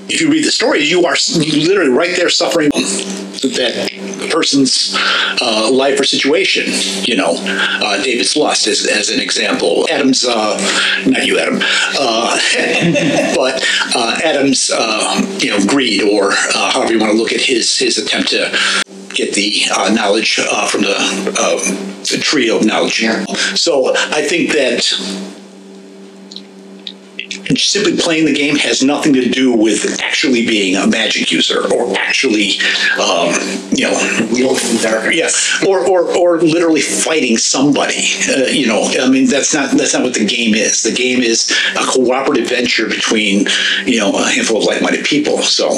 if 0.09 0.21
you 0.21 0.31
read 0.31 0.45
the 0.45 0.51
story, 0.51 0.83
you 0.85 1.05
are 1.05 1.17
literally 1.37 1.91
right 1.91 2.17
there 2.17 2.29
suffering 2.29 2.71
that 2.71 3.91
person's 4.31 4.95
uh, 5.41 5.71
life 5.71 5.99
or 6.01 6.05
situation. 6.05 6.65
You 7.05 7.17
know, 7.17 7.37
uh, 7.39 8.03
David's 8.03 8.37
lust 8.37 8.67
as, 8.67 8.87
as 8.87 9.11
an 9.11 9.21
example. 9.21 9.87
Adam's, 9.91 10.25
uh, 10.25 10.57
not 11.07 11.27
you, 11.27 11.39
Adam, 11.39 11.61
uh, 11.99 12.39
but 13.37 13.65
uh, 13.95 14.19
Adam's, 14.23 14.71
uh, 14.73 15.39
you 15.39 15.51
know, 15.51 15.65
greed 15.67 16.03
or 16.03 16.33
uh, 16.33 16.71
however 16.73 16.93
you 16.93 17.01
want 17.01 17.13
to 17.13 17.19
look 17.19 17.33
at 17.33 17.41
his 17.41 17.77
his 17.79 17.99
attempt 17.99 18.31
to 18.31 18.51
get 19.17 19.35
the 19.35 19.63
uh, 19.75 19.93
knowledge 19.93 20.39
uh, 20.39 20.67
from 20.67 20.83
the, 20.83 20.95
uh, 20.95 21.59
the 22.11 22.19
tree 22.21 22.51
of 22.51 22.65
knowledge. 22.65 23.05
So 23.59 23.95
I 23.97 24.23
think 24.23 24.53
that 24.53 24.93
simply 27.55 27.97
playing 27.97 28.27
the 28.27 28.35
game 28.35 28.57
has 28.57 28.83
nothing 28.83 29.13
to 29.15 29.29
do 29.29 29.53
with 29.53 30.01
actually 30.03 30.47
being 30.47 30.77
a 30.77 30.87
magic 30.87 31.31
user 31.31 31.63
or 31.73 31.97
actually, 31.97 32.59
um, 33.01 33.35
you 33.71 33.89
know, 33.89 34.29
wielding 34.33 34.77
dark. 34.83 35.15
Yeah, 35.15 35.29
or, 35.67 35.87
or 35.87 36.17
or 36.17 36.41
literally 36.41 36.81
fighting 36.81 37.37
somebody. 37.37 38.05
Uh, 38.29 38.47
you 38.47 38.67
know, 38.67 38.89
I 39.01 39.09
mean, 39.09 39.27
that's 39.27 39.55
not 39.55 39.77
that's 39.77 39.95
not 39.95 40.03
what 40.03 40.15
the 40.15 40.27
game 40.27 40.55
is. 40.55 40.83
The 40.83 40.93
game 40.93 41.23
is 41.23 41.51
a 41.77 41.85
cooperative 41.85 42.49
venture 42.49 42.89
between 42.89 43.47
you 43.85 43.99
know 43.99 44.13
a 44.19 44.29
handful 44.29 44.59
of 44.59 44.65
like-minded 44.65 45.05
people. 45.05 45.43
So. 45.43 45.71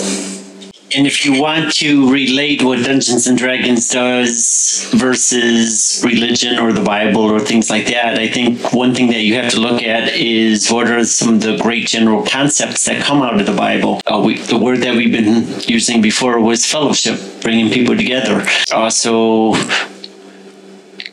And 0.95 1.07
if 1.07 1.26
you 1.26 1.38
want 1.38 1.75
to 1.75 2.11
relate 2.11 2.62
what 2.62 2.83
Dungeons 2.83 3.26
and 3.26 3.37
Dragons 3.37 3.90
does 3.90 4.88
versus 4.95 6.02
religion 6.02 6.59
or 6.59 6.73
the 6.73 6.83
Bible 6.83 7.21
or 7.21 7.40
things 7.40 7.68
like 7.68 7.87
that, 7.88 8.18
I 8.18 8.26
think 8.28 8.73
one 8.73 8.95
thing 8.95 9.09
that 9.09 9.21
you 9.21 9.35
have 9.35 9.52
to 9.52 9.61
look 9.61 9.83
at 9.83 10.14
is 10.14 10.71
what 10.71 10.90
are 10.90 11.04
some 11.04 11.35
of 11.35 11.42
the 11.42 11.59
great 11.59 11.88
general 11.88 12.25
concepts 12.25 12.87
that 12.87 13.02
come 13.02 13.21
out 13.21 13.38
of 13.38 13.47
the 13.47 13.52
Bible. 13.52 14.00
Uh, 14.07 14.23
we, 14.25 14.38
the 14.38 14.57
word 14.57 14.78
that 14.78 14.97
we've 14.97 15.12
been 15.12 15.61
using 15.68 16.00
before 16.00 16.40
was 16.40 16.64
fellowship, 16.64 17.21
bringing 17.42 17.71
people 17.71 17.95
together. 17.95 18.47
Also, 18.73 19.52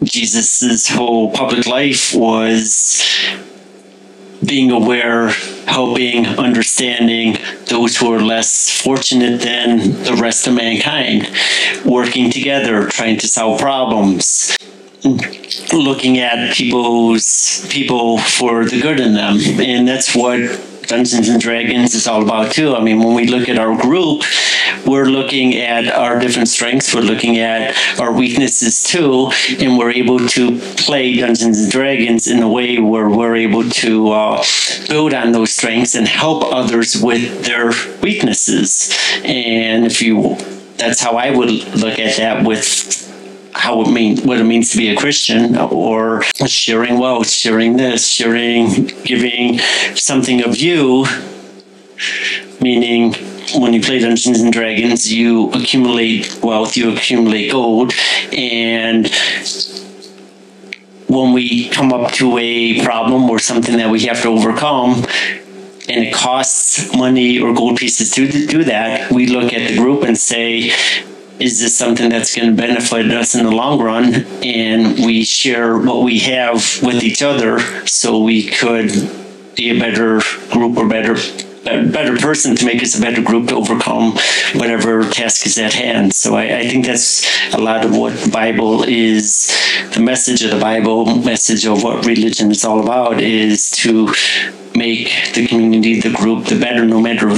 Jesus's 0.04 0.88
whole 0.88 1.32
public 1.32 1.68
life 1.68 2.16
was 2.16 3.04
being 4.46 4.72
aware, 4.72 5.32
helping, 5.66 6.26
understanding 6.26 7.38
those 7.68 7.98
who 7.98 8.14
are 8.14 8.22
less 8.22 8.82
fortunate 8.82 9.42
than 9.42 9.92
the 10.04 10.18
rest 10.22 10.48
of 10.48 10.54
mankind, 10.54 11.30
working 11.86 12.30
together, 12.30 12.88
trying 12.88 13.18
to 13.18 13.28
solve 13.28 13.60
problems, 13.60 14.56
looking 15.74 16.20
at 16.20 16.54
people's 16.54 17.66
people 17.70 18.18
for 18.20 18.66
the 18.66 18.80
good 18.82 19.00
in 19.00 19.14
them, 19.14 19.38
and 19.60 19.88
that's 19.88 20.16
what 20.16 20.40
Dungeons 20.88 21.30
and 21.30 21.42
Dragons 21.42 21.94
is 21.94 22.08
all 22.08 22.22
about 22.24 22.52
too. 22.52 22.76
I 22.76 22.82
mean, 22.82 23.00
when 23.00 23.14
we 23.14 23.28
look 23.28 23.50
at 23.50 23.58
our 23.58 23.76
group, 23.80 24.24
we're 24.86 25.06
looking 25.06 25.56
at 25.56 25.88
our 25.88 26.20
different 26.20 26.48
strengths, 26.48 26.94
we're 26.94 27.02
looking 27.02 27.40
at 27.40 27.76
our 28.00 28.12
weaknesses 28.12 28.84
too, 28.84 29.32
and 29.60 29.78
we're 29.78 29.92
able 29.92 30.20
to 30.20 30.60
play 30.78 31.16
Dungeons 31.16 31.60
and 31.60 31.72
Dragons 31.72 32.28
in 32.28 32.42
a 32.44 32.50
way 32.50 32.78
where 32.78 33.10
we're 33.10 33.36
able 33.36 33.68
to 33.70 34.12
uh, 34.12 34.44
build 34.88 35.14
on 35.14 35.32
those 35.32 35.54
strengths 35.54 35.96
and 35.96 36.08
help 36.08 36.44
others 36.54 37.02
with 37.02 37.46
their 37.46 37.72
weaknesses. 38.02 38.96
And 39.24 39.86
if 39.86 40.02
you, 40.02 40.36
that's 40.78 41.02
how 41.02 41.18
I 41.18 41.36
would 41.36 41.50
look 41.76 42.00
at 42.00 42.18
that 42.18 42.46
with 42.46 43.05
how 43.56 43.82
it 43.82 43.90
mean 43.90 44.18
what 44.28 44.40
it 44.40 44.44
means 44.44 44.72
to 44.72 44.78
be 44.78 44.90
a 44.90 44.96
Christian 44.96 45.56
or 45.58 46.22
sharing 46.46 47.00
wealth, 47.00 47.30
sharing 47.30 47.78
this, 47.78 48.08
sharing 48.08 48.88
giving 49.04 49.60
something 49.96 50.44
of 50.44 50.58
you, 50.58 51.06
meaning 52.62 53.14
when 53.56 53.74
you 53.74 53.82
play 53.82 54.00
Dungeons 54.00 54.42
and 54.42 54.52
Dragons, 54.52 55.12
you 55.12 55.52
accumulate 55.52 56.40
wealth, 56.44 56.76
you 56.76 56.94
accumulate 56.94 57.52
gold, 57.52 57.94
and 58.34 59.10
when 61.08 61.32
we 61.34 61.70
come 61.70 61.94
up 61.94 62.12
to 62.14 62.38
a 62.38 62.84
problem 62.84 63.30
or 63.30 63.40
something 63.40 63.78
that 63.78 63.90
we 63.90 64.02
have 64.02 64.22
to 64.24 64.28
overcome, 64.28 65.06
and 65.88 66.04
it 66.04 66.14
costs 66.14 66.94
money 66.96 67.40
or 67.40 67.54
gold 67.54 67.78
pieces 67.78 68.12
to 68.12 68.28
do 68.28 68.64
that, 68.66 69.12
we 69.12 69.28
look 69.28 69.54
at 69.54 69.70
the 69.70 69.78
group 69.78 70.04
and 70.04 70.18
say, 70.18 70.72
is 71.40 71.60
this 71.60 71.76
something 71.76 72.10
that's 72.10 72.36
going 72.36 72.50
to 72.50 72.56
benefit 72.56 73.12
us 73.12 73.36
in 73.36 73.46
the 73.46 73.52
long 73.52 73.82
run? 73.82 74.26
And 74.44 75.06
we 75.06 75.24
share 75.24 75.78
what 75.78 76.04
we 76.04 76.20
have 76.20 76.82
with 76.82 77.04
each 77.04 77.22
other 77.22 77.60
so 77.86 78.24
we 78.24 78.48
could 78.48 78.90
be 79.56 79.70
a 79.70 79.80
better 79.80 80.22
group 80.52 80.78
or 80.78 80.88
better 80.88 81.16
better 81.66 82.16
person 82.18 82.56
to 82.56 82.64
make 82.64 82.82
us 82.84 82.96
a 82.96 83.02
better 83.02 83.24
group 83.24 83.48
to 83.48 83.56
overcome 83.56 84.12
whatever 84.54 85.04
task 85.10 85.48
is 85.48 85.58
at 85.58 85.74
hand. 85.74 86.14
So 86.14 86.36
I, 86.36 86.60
I 86.60 86.68
think 86.68 86.86
that's 86.86 87.26
a 87.56 87.58
lot 87.58 87.84
of 87.84 87.98
what 87.98 88.16
the 88.20 88.30
Bible 88.30 88.84
is, 88.84 89.52
the 89.94 90.00
message 90.00 90.44
of 90.44 90.52
the 90.52 90.60
Bible, 90.60 91.06
message 91.24 91.66
of 91.66 91.82
what 91.82 92.06
religion 92.06 92.52
is 92.52 92.64
all 92.64 92.84
about 92.84 93.20
is 93.20 93.72
to 93.72 94.14
make 94.76 95.34
the 95.34 95.48
community, 95.48 96.00
the 96.00 96.12
group, 96.12 96.46
the 96.46 96.60
better 96.60 96.86
no 96.86 97.02
matter 97.02 97.30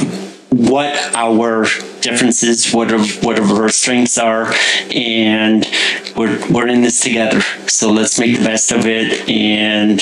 what 0.49 0.95
our 1.15 1.65
differences, 2.01 2.71
whatever 2.71 3.03
whatever 3.25 3.63
our 3.63 3.69
strengths 3.69 4.17
are, 4.17 4.53
and 4.93 5.67
we're 6.15 6.39
we're 6.49 6.67
in 6.67 6.81
this 6.81 7.01
together. 7.01 7.41
So 7.67 7.91
let's 7.91 8.19
make 8.19 8.37
the 8.37 8.43
best 8.43 8.71
of 8.71 8.85
it 8.85 9.27
and 9.29 10.01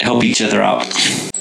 help 0.00 0.24
each 0.24 0.42
other 0.42 0.62
out. 0.62 0.84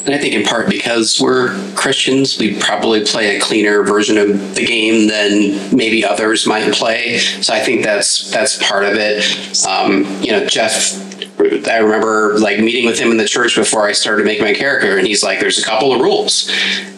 And 0.06 0.14
I 0.14 0.18
think 0.18 0.34
in 0.34 0.44
part 0.44 0.70
because 0.70 1.20
we're 1.22 1.56
Christians, 1.76 2.38
we 2.38 2.60
probably 2.60 3.06
play 3.06 3.38
a 3.38 3.40
cleaner 3.40 3.84
version 3.84 4.18
of 4.18 4.56
the 4.56 4.66
game 4.66 5.08
than 5.08 5.76
maybe 5.76 6.04
others 6.04 6.46
might 6.46 6.74
play. 6.74 7.20
So 7.20 7.54
I 7.54 7.62
think 7.62 7.84
that's 7.84 8.30
that's 8.32 8.62
part 8.62 8.84
of 8.84 8.96
it. 8.96 9.66
Um, 9.66 10.04
you 10.22 10.32
know, 10.32 10.46
Jeff 10.46 11.13
I 11.40 11.78
remember 11.78 12.38
like 12.38 12.60
meeting 12.60 12.86
with 12.86 13.00
him 13.00 13.12
in 13.12 13.18
the 13.18 13.28
church 13.28 13.56
before 13.56 13.88
I 13.88 13.92
started 13.92 14.26
making 14.26 14.44
my 14.44 14.54
character, 14.54 14.98
and 14.98 15.08
he's 15.08 15.24
like, 15.24 15.40
"There's 15.40 15.58
a 15.58 15.64
couple 15.64 15.92
of 15.94 16.00
rules, 16.00 16.52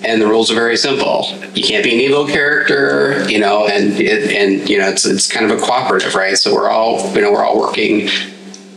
and 0.03 0.21
the 0.21 0.27
rules 0.27 0.51
are 0.51 0.55
very 0.55 0.75
simple. 0.75 1.27
You 1.53 1.63
can't 1.63 1.83
be 1.83 1.93
an 1.93 2.01
evil 2.01 2.27
character, 2.27 3.25
you 3.29 3.39
know, 3.39 3.67
and 3.67 3.93
it, 3.99 4.31
and 4.31 4.69
you 4.69 4.77
know 4.77 4.89
it's 4.89 5.05
it's 5.05 5.31
kind 5.31 5.49
of 5.49 5.57
a 5.57 5.61
cooperative, 5.61 6.15
right? 6.15 6.37
So 6.37 6.53
we're 6.53 6.69
all 6.69 7.13
you 7.13 7.21
know 7.21 7.31
we're 7.31 7.45
all 7.45 7.59
working 7.59 8.09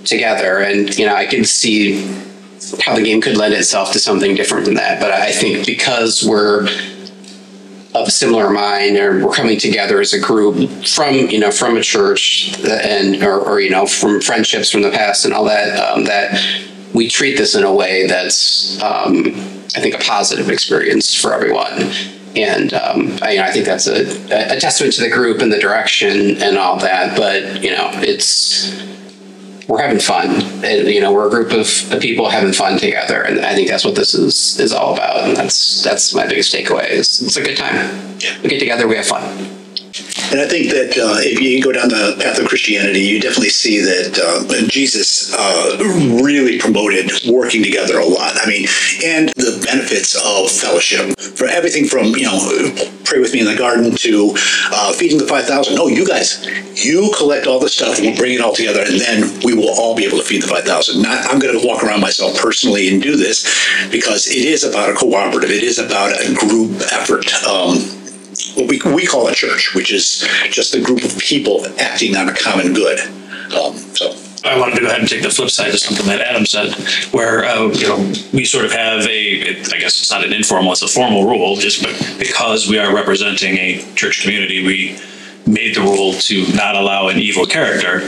together, 0.04 0.58
and 0.58 0.96
you 0.96 1.06
know 1.06 1.14
I 1.14 1.26
can 1.26 1.44
see 1.44 2.06
how 2.80 2.94
the 2.94 3.02
game 3.02 3.20
could 3.20 3.36
lend 3.36 3.54
itself 3.54 3.92
to 3.92 3.98
something 3.98 4.34
different 4.34 4.64
than 4.64 4.74
that. 4.74 5.00
But 5.00 5.12
I 5.12 5.32
think 5.32 5.66
because 5.66 6.24
we're 6.24 6.68
of 7.94 8.10
similar 8.12 8.50
mind 8.50 8.96
or 8.96 9.24
we're 9.24 9.32
coming 9.32 9.58
together 9.58 10.00
as 10.00 10.12
a 10.12 10.20
group 10.20 10.56
from 10.86 11.14
you 11.14 11.38
know 11.38 11.50
from 11.50 11.76
a 11.76 11.80
church 11.82 12.54
and 12.68 13.22
or, 13.22 13.40
or 13.40 13.60
you 13.60 13.70
know 13.70 13.86
from 13.86 14.20
friendships 14.20 14.70
from 14.70 14.82
the 14.82 14.90
past 14.90 15.24
and 15.24 15.32
all 15.32 15.44
that 15.44 15.78
um, 15.78 16.04
that 16.04 16.38
we 16.94 17.08
treat 17.08 17.36
this 17.36 17.54
in 17.54 17.64
a 17.64 17.74
way 17.74 18.06
that's 18.06 18.80
um, 18.82 19.26
I 19.76 19.80
think 19.80 19.94
a 19.94 19.98
positive 19.98 20.50
experience 20.50 21.14
for 21.14 21.32
everyone. 21.32 21.92
And 22.36 22.72
um, 22.74 23.18
I, 23.22 23.32
you 23.32 23.38
know, 23.38 23.44
I 23.44 23.52
think 23.52 23.64
that's 23.64 23.86
a, 23.86 24.02
a 24.54 24.60
testament 24.60 24.94
to 24.94 25.02
the 25.02 25.10
group 25.10 25.40
and 25.40 25.52
the 25.52 25.58
direction 25.58 26.40
and 26.42 26.58
all 26.58 26.78
that 26.78 27.16
but 27.16 27.62
you 27.62 27.70
know 27.70 27.90
it's 27.94 28.70
we're 29.68 29.82
having 29.82 30.00
fun. 30.00 30.42
And, 30.64 30.88
you 30.88 31.00
know, 31.00 31.12
we're 31.12 31.28
a 31.28 31.30
group 31.30 31.52
of, 31.52 31.92
of 31.92 32.00
people 32.00 32.28
having 32.28 32.52
fun 32.52 32.78
together, 32.78 33.22
and 33.22 33.40
I 33.40 33.54
think 33.54 33.68
that's 33.68 33.84
what 33.84 33.94
this 33.94 34.14
is 34.14 34.58
is 34.58 34.72
all 34.72 34.94
about. 34.94 35.28
And 35.28 35.36
that's 35.36 35.82
that's 35.84 36.14
my 36.14 36.26
biggest 36.26 36.52
takeaway. 36.52 36.88
Is 36.90 37.22
it's 37.22 37.36
a 37.36 37.42
good 37.42 37.56
time. 37.56 38.18
We 38.42 38.48
get 38.48 38.58
together, 38.58 38.88
we 38.88 38.96
have 38.96 39.06
fun. 39.06 39.56
And 40.30 40.40
I 40.40 40.46
think 40.46 40.70
that 40.70 40.92
uh, 40.98 41.16
if 41.24 41.40
you 41.40 41.62
go 41.62 41.72
down 41.72 41.88
the 41.88 42.16
path 42.20 42.38
of 42.38 42.46
Christianity, 42.48 43.00
you 43.00 43.18
definitely 43.18 43.48
see 43.48 43.80
that 43.80 44.18
uh, 44.20 44.68
Jesus 44.68 45.34
uh, 45.34 45.78
really 46.22 46.58
promoted 46.58 47.10
working 47.26 47.62
together 47.62 47.98
a 47.98 48.04
lot. 48.04 48.36
I 48.36 48.46
mean, 48.46 48.68
and 49.04 49.30
the 49.30 49.58
benefits 49.64 50.14
of 50.14 50.50
fellowship 50.50 51.18
for 51.18 51.48
everything 51.48 51.86
from, 51.86 52.08
you 52.08 52.24
know, 52.24 52.38
pray 53.04 53.20
with 53.20 53.32
me 53.32 53.40
in 53.40 53.46
the 53.46 53.56
garden 53.56 53.96
to 53.96 54.36
uh, 54.78 54.92
feeding 54.92 55.18
the 55.18 55.26
5,000. 55.26 55.74
No, 55.74 55.88
you 55.88 56.06
guys, 56.06 56.46
you 56.74 57.12
collect 57.16 57.46
all 57.46 57.58
the 57.58 57.68
stuff, 57.68 57.98
we'll 58.00 58.16
bring 58.16 58.34
it 58.34 58.40
all 58.40 58.54
together, 58.54 58.82
and 58.86 59.00
then 59.00 59.40
we 59.42 59.52
will 59.52 59.70
all 59.70 59.96
be 59.96 60.04
able 60.04 60.18
to 60.18 60.24
feed 60.24 60.42
the 60.42 60.46
5,000. 60.46 61.02
Not, 61.02 61.26
I'm 61.26 61.40
going 61.40 61.58
to 61.58 61.66
walk 61.66 61.82
around 61.82 62.00
myself 62.00 62.38
personally 62.38 62.88
and 62.88 63.02
do 63.02 63.16
this 63.16 63.42
because 63.90 64.28
it 64.28 64.44
is 64.44 64.62
about 64.62 64.90
a 64.90 64.94
cooperative, 64.94 65.50
it 65.50 65.64
is 65.64 65.78
about 65.78 66.12
a 66.12 66.32
group 66.34 66.80
effort. 66.92 67.26
Um, 67.44 67.78
what 68.54 68.68
we, 68.68 68.80
we 68.94 69.04
call 69.04 69.26
a 69.26 69.34
church, 69.34 69.74
which 69.74 69.92
is 69.92 70.26
just 70.50 70.74
a 70.74 70.80
group 70.80 71.02
of 71.02 71.18
people 71.18 71.66
acting 71.80 72.16
on 72.16 72.28
a 72.28 72.34
common 72.34 72.72
good. 72.72 73.00
Um, 73.00 73.74
so 73.98 74.14
I 74.44 74.58
wanted 74.58 74.76
to 74.76 74.80
go 74.82 74.86
ahead 74.86 75.00
and 75.00 75.08
take 75.08 75.22
the 75.22 75.30
flip 75.30 75.50
side 75.50 75.72
to 75.72 75.78
something 75.78 76.06
that 76.06 76.20
Adam 76.20 76.46
said, 76.46 76.72
where 77.12 77.44
uh, 77.44 77.66
you 77.68 77.88
know 77.88 77.98
we 78.32 78.44
sort 78.44 78.64
of 78.64 78.72
have 78.72 79.06
a, 79.06 79.50
I 79.50 79.78
guess 79.78 80.00
it's 80.00 80.10
not 80.10 80.24
an 80.24 80.32
informal, 80.32 80.72
it's 80.72 80.82
a 80.82 80.88
formal 80.88 81.24
rule, 81.26 81.56
just 81.56 81.82
but 81.82 81.94
because 82.18 82.68
we 82.68 82.78
are 82.78 82.94
representing 82.94 83.56
a 83.56 83.84
church 83.94 84.22
community, 84.22 84.64
we 84.64 84.98
made 85.46 85.74
the 85.74 85.80
rule 85.80 86.12
to 86.12 86.46
not 86.54 86.76
allow 86.76 87.08
an 87.08 87.18
evil 87.18 87.46
character. 87.46 88.00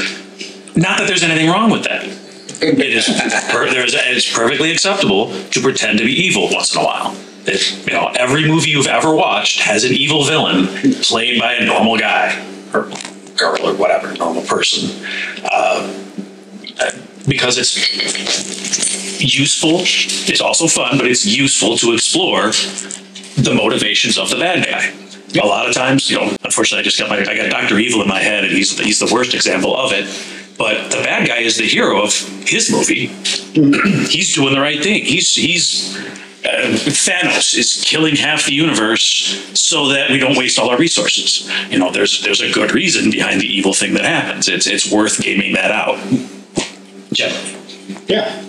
Not 0.77 0.99
that 0.99 1.07
there's 1.09 1.23
anything 1.23 1.49
wrong 1.49 1.71
with 1.71 1.85
that. 1.85 2.05
It 2.63 2.79
is 2.79 3.09
per, 3.51 3.71
there's 3.71 3.95
it's 3.95 4.33
perfectly 4.33 4.71
acceptable 4.71 5.33
to 5.51 5.61
pretend 5.61 5.99
to 5.99 6.05
be 6.05 6.13
evil 6.13 6.49
once 6.53 6.75
in 6.75 6.81
a 6.81 6.85
while. 6.85 7.17
It, 7.47 7.87
you 7.87 7.95
know, 7.95 8.13
every 8.17 8.47
movie 8.47 8.71
you've 8.71 8.87
ever 8.87 9.15
watched 9.15 9.61
has 9.61 9.85
an 9.85 9.93
evil 9.95 10.25
villain 10.25 10.67
played 11.03 11.41
by 11.41 11.55
a 11.55 11.65
normal 11.65 11.99
guy 11.99 12.39
or 12.75 12.91
girl 13.37 13.67
or 13.67 13.75
whatever, 13.75 14.13
normal 14.15 14.43
person. 14.43 14.91
Uh, 15.51 16.10
because 17.29 17.59
it's 17.59 17.77
useful, 19.23 19.81
it's 19.83 20.41
also 20.41 20.67
fun, 20.67 20.99
but 20.99 21.07
it's 21.07 21.27
useful 21.27 21.77
to 21.79 21.93
explore 21.93 22.51
the 23.43 23.55
motivations 23.55 24.19
of 24.19 24.31
the 24.31 24.37
bad 24.37 24.67
guy. 24.67 24.93
A 25.41 25.47
lot 25.47 25.69
of 25.69 25.75
times, 25.75 26.11
you 26.11 26.17
know, 26.17 26.37
unfortunately, 26.45 26.81
I 26.81 26.83
just 26.83 26.99
got 26.99 27.09
my 27.09 27.19
I 27.19 27.37
got 27.37 27.51
Doctor 27.51 27.79
Evil 27.79 28.03
in 28.03 28.09
my 28.09 28.19
head, 28.19 28.45
and 28.45 28.53
he's 28.53 28.77
he's 28.79 28.99
the 28.99 29.13
worst 29.13 29.33
example 29.33 29.77
of 29.77 29.93
it. 29.93 30.07
But 30.59 30.91
the 30.91 30.99
bad 30.99 31.27
guy 31.27 31.39
is 31.39 31.57
the 31.57 31.65
hero 31.65 32.03
of 32.03 32.13
his 32.47 32.71
movie. 32.71 33.07
he's 34.09 34.35
doing 34.35 34.53
the 34.53 34.61
right 34.61 34.83
thing. 34.83 35.05
He's 35.05 35.35
he's 35.37 35.97
uh, 36.45 36.73
Thanos 36.73 37.57
is 37.57 37.85
killing 37.87 38.17
half 38.17 38.47
the 38.47 38.55
universe 38.55 39.51
so 39.55 39.89
that 39.89 40.11
we 40.11 40.19
don't 40.19 40.37
waste 40.37 40.59
all 40.59 40.71
our 40.71 40.79
resources. 40.79 41.49
You 41.71 41.79
know, 41.79 41.93
there's 41.93 42.23
there's 42.23 42.41
a 42.41 42.51
good 42.51 42.73
reason 42.73 43.11
behind 43.11 43.41
the 43.41 43.47
evil 43.47 43.73
thing 43.73 43.95
that 43.95 44.05
happens. 44.05 44.49
It's 44.49 44.67
it's 44.67 44.91
worth 44.91 45.23
gaming 45.23 45.53
that 45.55 45.71
out. 45.71 45.99
Generally. 47.13 47.57
Yeah. 48.07 48.45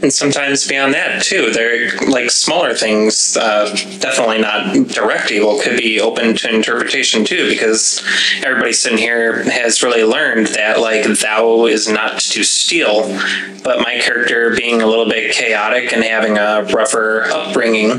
and 0.00 0.12
sometimes 0.12 0.66
beyond 0.68 0.94
that 0.94 1.22
too. 1.22 1.50
They're 1.50 1.96
like 2.08 2.30
smaller 2.30 2.74
things, 2.74 3.36
uh, 3.36 3.68
definitely 3.98 4.38
not 4.40 4.72
direct 4.88 5.30
evil, 5.32 5.58
could 5.60 5.76
be 5.76 6.00
open 6.00 6.36
to 6.36 6.54
interpretation 6.54 7.24
too, 7.24 7.48
because 7.48 8.02
everybody 8.44 8.72
sitting 8.72 8.98
here 8.98 9.42
has 9.50 9.82
really 9.82 10.04
learned 10.04 10.48
that 10.48 10.80
like 10.80 11.04
thou 11.18 11.66
is 11.66 11.88
not 11.88 12.20
to 12.20 12.44
steal. 12.44 13.08
But 13.64 13.80
my 13.80 13.98
character 14.00 14.54
being 14.56 14.80
a 14.82 14.86
little 14.86 15.08
bit 15.08 15.34
chaotic 15.34 15.92
and 15.92 16.02
having 16.04 16.38
a 16.38 16.62
rougher 16.72 17.24
upbringing, 17.24 17.90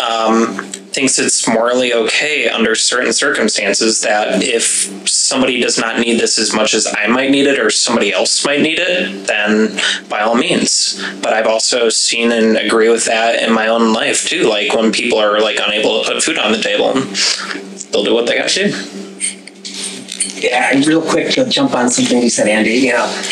um, 0.00 0.70
thinks 0.92 1.18
it's 1.18 1.46
morally 1.48 1.92
okay 1.94 2.48
under 2.48 2.74
certain 2.74 3.12
circumstances 3.12 4.00
that 4.00 4.42
if 4.42 4.64
somebody 5.08 5.60
does 5.60 5.78
not 5.78 5.98
need 5.98 6.18
this 6.18 6.38
as 6.38 6.52
much 6.54 6.74
as 6.74 6.86
I 6.86 7.06
might 7.06 7.30
need 7.30 7.46
it 7.46 7.58
or 7.58 7.70
somebody 7.70 8.12
else 8.12 8.44
might 8.44 8.60
need 8.60 8.78
it, 8.80 9.26
then 9.26 9.78
by 10.08 10.20
all 10.20 10.34
means. 10.34 11.00
But 11.22 11.32
I've 11.32 11.46
also 11.46 11.88
seen 11.88 12.32
and 12.32 12.56
agree 12.56 12.88
with 12.88 13.04
that 13.06 13.42
in 13.42 13.52
my 13.52 13.68
own 13.68 13.92
life 13.92 14.26
too. 14.26 14.48
Like 14.48 14.74
when 14.74 14.92
people 14.92 15.18
are 15.18 15.40
like 15.40 15.58
unable 15.64 16.02
to 16.02 16.12
put 16.12 16.22
food 16.22 16.38
on 16.38 16.52
the 16.52 16.58
table, 16.58 16.94
they'll 17.90 18.04
do 18.04 18.14
what 18.14 18.26
they 18.26 18.38
gotta 18.38 18.54
do. 18.54 18.74
Yeah, 20.40 20.70
real 20.86 21.02
quick 21.02 21.32
to 21.34 21.44
jump 21.44 21.74
on 21.74 21.90
something 21.90 22.22
you 22.22 22.30
said, 22.30 22.48
Andy. 22.48 22.72
You 22.72 22.92
know, 22.94 23.22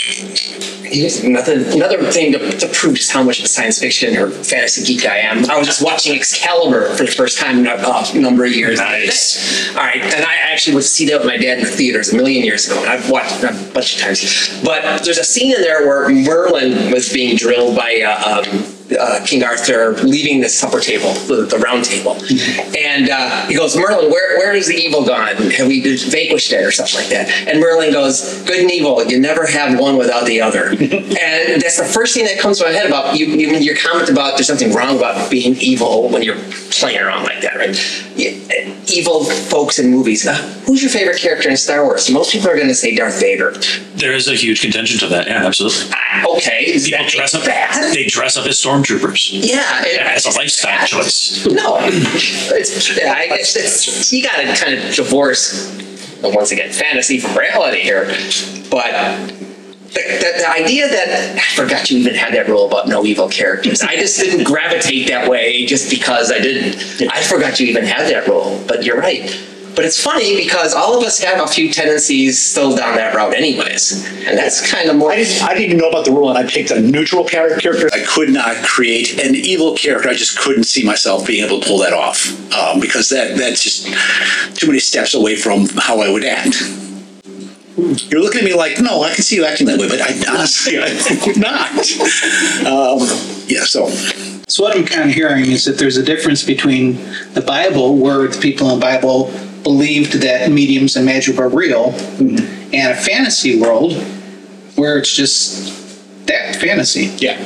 another 1.25 1.55
another 1.71 2.11
thing 2.11 2.33
to, 2.33 2.51
to 2.59 2.69
prove 2.69 2.95
just 2.95 3.13
how 3.13 3.23
much 3.23 3.39
of 3.39 3.45
a 3.45 3.49
science 3.49 3.79
fiction 3.79 4.17
or 4.17 4.31
fantasy 4.31 4.85
geek 4.85 5.07
I 5.07 5.19
am. 5.19 5.51
I 5.51 5.59
was 5.59 5.67
just 5.67 5.83
watching 5.83 6.15
Excalibur 6.15 6.95
for 6.95 7.05
the 7.05 7.11
first 7.11 7.39
time 7.39 7.61
in 7.61 7.67
a 7.67 7.75
uh, 7.75 8.11
number 8.15 8.45
of 8.45 8.53
years. 8.53 8.79
Nice. 8.79 9.71
All 9.71 9.83
right, 9.83 10.03
and 10.03 10.25
I 10.25 10.35
actually 10.35 10.81
see 10.83 11.07
that 11.07 11.19
with 11.19 11.27
my 11.27 11.37
dad 11.37 11.59
in 11.59 11.65
the 11.65 11.71
theaters 11.71 12.13
a 12.13 12.17
million 12.17 12.45
years 12.45 12.67
ago, 12.67 12.79
and 12.81 12.89
I've 12.89 13.11
watched 13.11 13.43
it 13.43 13.45
a 13.45 13.73
bunch 13.73 13.97
of 13.97 14.03
times. 14.03 14.61
But 14.65 15.05
there's 15.05 15.19
a 15.19 15.25
scene 15.25 15.55
in 15.55 15.61
there 15.61 15.87
where 15.87 16.09
Merlin 16.09 16.93
was 16.93 17.13
being 17.13 17.37
drilled 17.37 17.77
by. 17.77 18.03
Uh, 18.03 18.43
um, 18.45 18.78
uh, 18.99 19.25
King 19.27 19.43
Arthur 19.45 19.93
leaving 20.03 20.41
the 20.41 20.49
supper 20.49 20.81
table, 20.81 21.13
the, 21.27 21.47
the 21.47 21.59
round 21.59 21.85
table, 21.85 22.17
and 22.77 23.11
uh, 23.11 23.47
he 23.47 23.55
goes, 23.55 23.77
"Merlin, 23.77 24.11
where 24.11 24.39
where 24.39 24.55
is 24.55 24.67
the 24.67 24.75
evil 24.75 25.05
gone? 25.05 25.37
Have 25.37 25.67
we 25.69 25.81
vanquished 25.97 26.53
it, 26.53 26.65
or 26.65 26.71
something 26.71 26.97
like 27.01 27.09
that?" 27.11 27.29
And 27.47 27.61
Merlin 27.61 27.93
goes, 27.93 28.43
"Good 28.45 28.61
and 28.61 28.71
evil, 28.71 29.05
you 29.05 29.19
never 29.19 29.47
have 29.47 29.79
one 29.79 29.97
without 29.97 30.27
the 30.27 30.41
other." 30.41 30.69
and 30.71 31.61
that's 31.61 31.77
the 31.79 31.85
first 31.91 32.15
thing 32.15 32.25
that 32.25 32.39
comes 32.39 32.59
to 32.59 32.65
my 32.65 32.71
head 32.71 32.87
about 32.87 33.19
you. 33.19 33.27
Even 33.27 33.63
your 33.63 33.77
comment 33.77 34.09
about 34.09 34.37
there's 34.37 34.47
something 34.47 34.73
wrong 34.73 34.97
about 34.97 35.31
being 35.31 35.55
evil 35.57 36.09
when 36.09 36.23
you're 36.23 36.39
playing 36.71 36.99
around 37.01 37.25
like 37.25 37.41
that, 37.43 37.57
right? 37.57 37.77
Yeah, 38.17 38.31
evil 38.89 39.25
folks 39.25 39.79
in 39.79 39.91
movies. 39.91 40.27
Uh, 40.27 40.35
who's 40.67 40.83
your 40.83 40.91
favorite 40.91 41.19
character 41.19 41.49
in 41.49 41.57
Star 41.57 41.85
Wars? 41.85 42.11
Most 42.11 42.33
people 42.33 42.49
are 42.51 42.57
going 42.57 42.69
to 42.69 42.75
say 42.75 42.95
Darth 42.95 43.21
Vader. 43.21 43.53
There 43.95 44.13
is 44.13 44.29
a 44.29 44.35
huge 44.35 44.61
contention 44.61 44.99
to 45.01 45.07
that. 45.09 45.27
Yeah, 45.27 45.45
absolutely. 45.47 45.93
Okay, 46.37 46.65
is 46.67 46.85
People 46.87 47.05
that 47.05 47.11
dress 47.13 47.35
up. 47.35 47.45
bad? 47.45 47.95
They 47.95 48.07
dress 48.07 48.37
up 48.37 48.47
as 48.47 48.59
stormtroopers. 48.83 49.31
Yeah, 49.33 49.83
it- 49.85 49.95
Yeah, 49.97 50.15
it's 50.15 50.27
a 50.27 50.39
lifestyle 50.39 50.87
choice. 50.87 51.47
No, 51.47 51.79
it's, 51.81 52.91
I 53.01 53.27
guess 53.29 53.57
it's, 53.57 54.13
you 54.13 54.23
got 54.23 54.37
to 54.37 54.55
kind 54.65 54.75
of 54.79 54.95
divorce, 54.95 55.77
once 56.23 56.53
again, 56.53 56.71
fantasy 56.73 57.19
from 57.19 57.37
reality 57.37 57.81
here. 57.81 58.07
But 58.71 58.91
the, 59.89 60.01
the, 60.01 60.33
the 60.39 60.51
idea 60.51 60.89
that 60.89 61.37
I 61.37 61.55
forgot 61.55 61.91
you 61.91 61.99
even 61.99 62.15
had 62.15 62.35
that 62.35 62.49
rule 62.49 62.67
about 62.67 62.89
no 62.89 63.05
evil 63.05 63.29
characters. 63.29 63.81
I 63.83 63.97
just 63.97 64.21
didn't 64.21 64.45
gravitate 64.45 65.09
that 65.09 65.29
way 65.29 65.65
just 65.67 65.91
because 65.91 66.31
I 66.31 66.39
didn't. 66.39 67.11
I 67.11 67.23
forgot 67.23 67.59
you 67.59 67.67
even 67.69 67.85
had 67.85 68.09
that 68.13 68.27
rule. 68.29 68.63
But 68.69 68.85
you're 68.85 68.99
right. 68.99 69.31
But 69.79 69.85
it's 69.85 70.03
funny 70.03 70.35
because 70.35 70.75
all 70.75 70.99
of 70.99 71.05
us 71.05 71.21
have 71.21 71.41
a 71.41 71.47
few 71.47 71.73
tendencies 71.73 72.37
still 72.37 72.75
down 72.75 72.97
that 72.97 73.15
route, 73.15 73.33
anyways, 73.33 74.05
and 74.27 74.37
that's 74.37 74.69
kind 74.69 74.91
of 74.91 74.97
more. 74.97 75.13
I 75.13 75.19
didn't, 75.19 75.41
I 75.41 75.55
didn't 75.55 75.67
even 75.67 75.77
know 75.77 75.89
about 75.89 76.05
the 76.05 76.11
rule, 76.11 76.31
and 76.31 76.37
I 76.37 76.51
picked 76.51 76.73
a 76.73 76.81
neutral 76.81 77.23
character. 77.23 77.89
I 77.93 78.03
could 78.03 78.31
not 78.31 78.57
create 78.65 79.21
an 79.25 79.37
evil 79.37 79.77
character. 79.77 80.09
I 80.09 80.15
just 80.15 80.37
couldn't 80.37 80.65
see 80.65 80.85
myself 80.85 81.29
being 81.29 81.45
able 81.45 81.61
to 81.61 81.65
pull 81.69 81.79
that 81.79 81.93
off 81.93 82.27
um, 82.53 82.81
because 82.81 83.09
that 83.11 83.37
that's 83.39 83.63
just 83.63 83.87
too 84.59 84.67
many 84.67 84.81
steps 84.81 85.15
away 85.15 85.37
from 85.37 85.69
how 85.77 86.01
I 86.01 86.11
would 86.11 86.25
act. 86.25 86.61
You're 87.77 88.21
looking 88.21 88.41
at 88.41 88.47
me 88.47 88.55
like, 88.55 88.81
no, 88.81 89.05
I 89.05 89.15
can 89.15 89.23
see 89.23 89.37
you 89.37 89.45
acting 89.45 89.69
that 89.69 89.79
way, 89.79 89.89
but 89.89 90.01
I 90.01 90.09
honestly, 90.29 90.77
I 90.77 90.91
would 91.25 91.37
not. 91.37 91.71
Um, 92.67 92.99
yeah, 93.47 93.63
so 93.63 93.87
So 94.49 94.65
what 94.65 94.77
I'm 94.77 94.85
kind 94.87 95.09
of 95.09 95.15
hearing 95.15 95.53
is 95.53 95.67
that 95.67 95.79
there's 95.79 95.99
a 95.99 96.03
difference 96.03 96.43
between 96.43 96.97
the 97.35 97.45
Bible, 97.47 97.97
where 97.97 98.27
the 98.27 98.41
people 98.41 98.69
in 98.71 98.81
the 98.81 98.85
Bible 98.85 99.31
believed 99.63 100.15
that 100.23 100.51
mediums 100.51 100.97
and 100.97 101.07
magic 101.07 101.39
are 101.39 101.49
real, 101.49 101.93
mm-hmm. 101.93 102.75
and 102.75 102.93
a 102.93 102.97
fantasy 102.97 103.61
world 103.61 103.95
where 104.77 104.99
it's 104.99 105.15
just 105.15 106.27
that 106.27 106.57
fantasy. 106.57 107.07
yeah, 107.19 107.39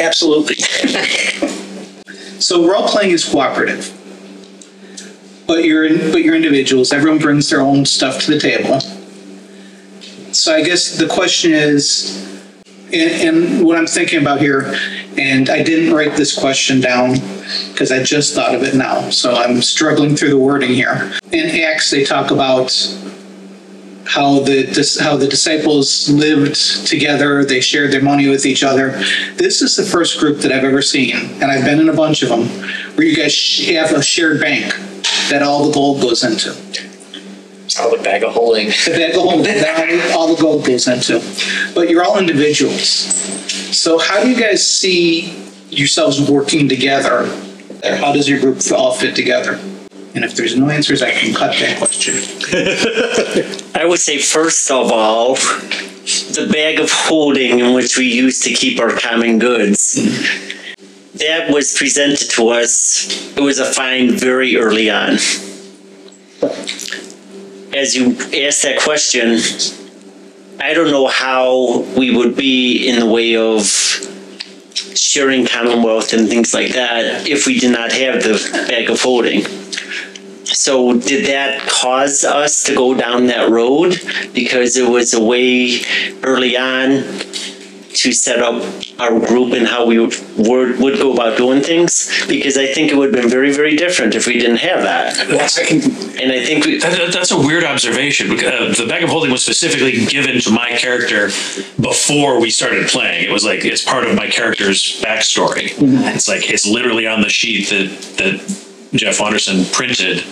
absolutely. 0.00 0.56
So 2.40 2.66
role 2.66 2.86
playing 2.86 3.10
is 3.10 3.28
cooperative, 3.28 3.92
but 5.46 5.64
you're 5.64 5.88
but 6.12 6.22
you're 6.22 6.36
individuals. 6.36 6.92
Everyone 6.92 7.18
brings 7.18 7.50
their 7.50 7.60
own 7.60 7.84
stuff 7.84 8.22
to 8.22 8.30
the 8.30 8.40
table. 8.40 8.80
So 10.32 10.54
I 10.54 10.62
guess 10.62 10.96
the 10.96 11.08
question 11.08 11.52
is, 11.52 12.37
and, 12.92 13.38
and 13.38 13.64
what 13.64 13.76
I'm 13.76 13.86
thinking 13.86 14.20
about 14.20 14.40
here, 14.40 14.74
and 15.18 15.50
I 15.50 15.62
didn't 15.62 15.94
write 15.94 16.16
this 16.16 16.38
question 16.38 16.80
down 16.80 17.14
because 17.72 17.92
I 17.92 18.02
just 18.02 18.34
thought 18.34 18.54
of 18.54 18.62
it 18.62 18.74
now. 18.74 19.10
So 19.10 19.34
I'm 19.34 19.62
struggling 19.62 20.16
through 20.16 20.30
the 20.30 20.38
wording 20.38 20.72
here. 20.72 21.12
In 21.32 21.60
Acts, 21.60 21.90
they 21.90 22.04
talk 22.04 22.30
about 22.30 22.72
how 24.06 24.40
the 24.40 24.98
how 25.02 25.16
the 25.16 25.28
disciples 25.28 26.08
lived 26.08 26.86
together. 26.86 27.44
They 27.44 27.60
shared 27.60 27.92
their 27.92 28.02
money 28.02 28.28
with 28.28 28.46
each 28.46 28.64
other. 28.64 28.92
This 29.36 29.60
is 29.60 29.76
the 29.76 29.84
first 29.84 30.18
group 30.18 30.38
that 30.38 30.52
I've 30.52 30.64
ever 30.64 30.80
seen, 30.82 31.14
and 31.14 31.44
I've 31.44 31.64
been 31.64 31.80
in 31.80 31.90
a 31.90 31.94
bunch 31.94 32.22
of 32.22 32.30
them, 32.30 32.48
where 32.96 33.06
you 33.06 33.14
guys 33.14 33.34
have 33.68 33.92
a 33.92 34.02
shared 34.02 34.40
bank 34.40 34.74
that 35.28 35.42
all 35.42 35.66
the 35.66 35.74
gold 35.74 36.00
goes 36.00 36.24
into. 36.24 36.56
All 37.76 37.90
the 37.96 38.02
bag 38.02 38.22
of 38.22 38.32
holding. 38.32 38.68
That 38.68 39.12
gold, 39.14 39.44
that 39.44 40.12
all 40.16 40.34
the 40.34 40.40
gold 40.40 40.64
goes 40.64 40.86
into, 40.88 41.20
but 41.74 41.90
you're 41.90 42.04
all 42.04 42.18
individuals. 42.18 42.88
So 43.76 43.98
how 43.98 44.22
do 44.22 44.30
you 44.30 44.38
guys 44.38 44.66
see 44.66 45.50
yourselves 45.70 46.30
working 46.30 46.68
together? 46.68 47.28
Or 47.84 47.96
how 47.96 48.12
does 48.12 48.28
your 48.28 48.40
group 48.40 48.60
all 48.72 48.94
fit 48.94 49.14
together? 49.14 49.60
And 50.14 50.24
if 50.24 50.34
there's 50.34 50.56
no 50.56 50.68
answers, 50.68 51.02
I 51.02 51.10
can 51.12 51.34
cut 51.34 51.52
that 51.58 51.78
question. 51.78 52.14
I 53.80 53.84
would 53.84 54.00
say, 54.00 54.18
first 54.18 54.70
of 54.70 54.90
all, 54.90 55.34
the 55.34 56.48
bag 56.50 56.80
of 56.80 56.90
holding 56.90 57.60
in 57.60 57.74
which 57.74 57.98
we 57.98 58.06
use 58.06 58.40
to 58.40 58.52
keep 58.52 58.80
our 58.80 58.90
common 58.98 59.38
goods. 59.38 59.94
That 61.14 61.50
was 61.50 61.76
presented 61.76 62.30
to 62.30 62.48
us. 62.48 63.36
It 63.36 63.40
was 63.40 63.58
a 63.58 63.64
find 63.64 64.12
very 64.18 64.56
early 64.56 64.90
on. 64.90 65.18
As 67.74 67.94
you 67.94 68.12
ask 68.46 68.62
that 68.62 68.80
question, 68.82 69.38
I 70.60 70.72
don't 70.72 70.90
know 70.90 71.06
how 71.06 71.80
we 71.96 72.16
would 72.16 72.34
be 72.34 72.88
in 72.88 72.98
the 72.98 73.06
way 73.06 73.36
of 73.36 73.66
sharing 74.96 75.46
Commonwealth 75.46 76.12
and 76.12 76.28
things 76.28 76.54
like 76.54 76.72
that 76.72 77.28
if 77.28 77.46
we 77.46 77.58
did 77.58 77.72
not 77.72 77.92
have 77.92 78.22
the 78.22 78.66
bag 78.68 78.88
of 78.90 79.00
holding. 79.00 79.44
So 80.44 80.98
did 80.98 81.26
that 81.26 81.60
cause 81.68 82.24
us 82.24 82.64
to 82.64 82.74
go 82.74 82.94
down 82.94 83.26
that 83.26 83.50
road 83.50 84.00
because 84.32 84.76
it 84.76 84.88
was 84.88 85.12
a 85.12 85.22
way 85.22 85.82
early 86.22 86.56
on 86.56 87.04
to 87.94 88.12
set 88.12 88.38
up 88.40 88.62
our 88.98 89.18
group 89.18 89.52
and 89.54 89.66
how 89.66 89.86
we 89.86 89.98
would, 89.98 90.14
would, 90.36 90.78
would 90.78 90.98
go 90.98 91.12
about 91.14 91.36
doing 91.38 91.62
things? 91.62 92.10
Because 92.28 92.56
I 92.58 92.66
think 92.66 92.90
it 92.92 92.96
would 92.96 93.12
have 93.14 93.22
been 93.22 93.30
very, 93.30 93.52
very 93.52 93.76
different 93.76 94.14
if 94.14 94.26
we 94.26 94.34
didn't 94.38 94.58
have 94.58 94.82
that. 94.82 95.18
And 96.20 96.32
I 96.32 96.44
think 96.44 96.64
we, 96.64 96.78
That, 96.78 96.92
that- 96.98 97.12
that's 97.12 97.30
a 97.30 97.38
weird 97.38 97.64
observation. 97.64 98.28
because, 98.28 98.78
Uh, 98.78 98.82
the 98.82 98.88
bag 98.88 99.02
of 99.02 99.08
holding 99.10 99.30
was 99.30 99.42
specifically 99.42 100.04
given 100.06 100.40
to 100.40 100.50
my 100.50 100.70
character 100.76 101.26
before 101.80 102.40
we 102.40 102.50
started 102.50 102.88
playing. 102.88 103.24
It 103.24 103.30
was 103.30 103.44
like 103.44 103.64
it's 103.64 103.82
part 103.84 104.04
of 104.06 104.14
my 104.14 104.28
character's 104.28 105.00
backstory. 105.00 105.72
It's 106.14 106.28
like 106.28 106.50
it's 106.50 106.66
literally 106.66 107.06
on 107.06 107.20
the 107.22 107.28
sheet 107.30 107.68
that 107.70 107.88
that 108.18 108.34
Jeff 108.94 109.20
Anderson 109.20 109.64
printed. 109.66 110.24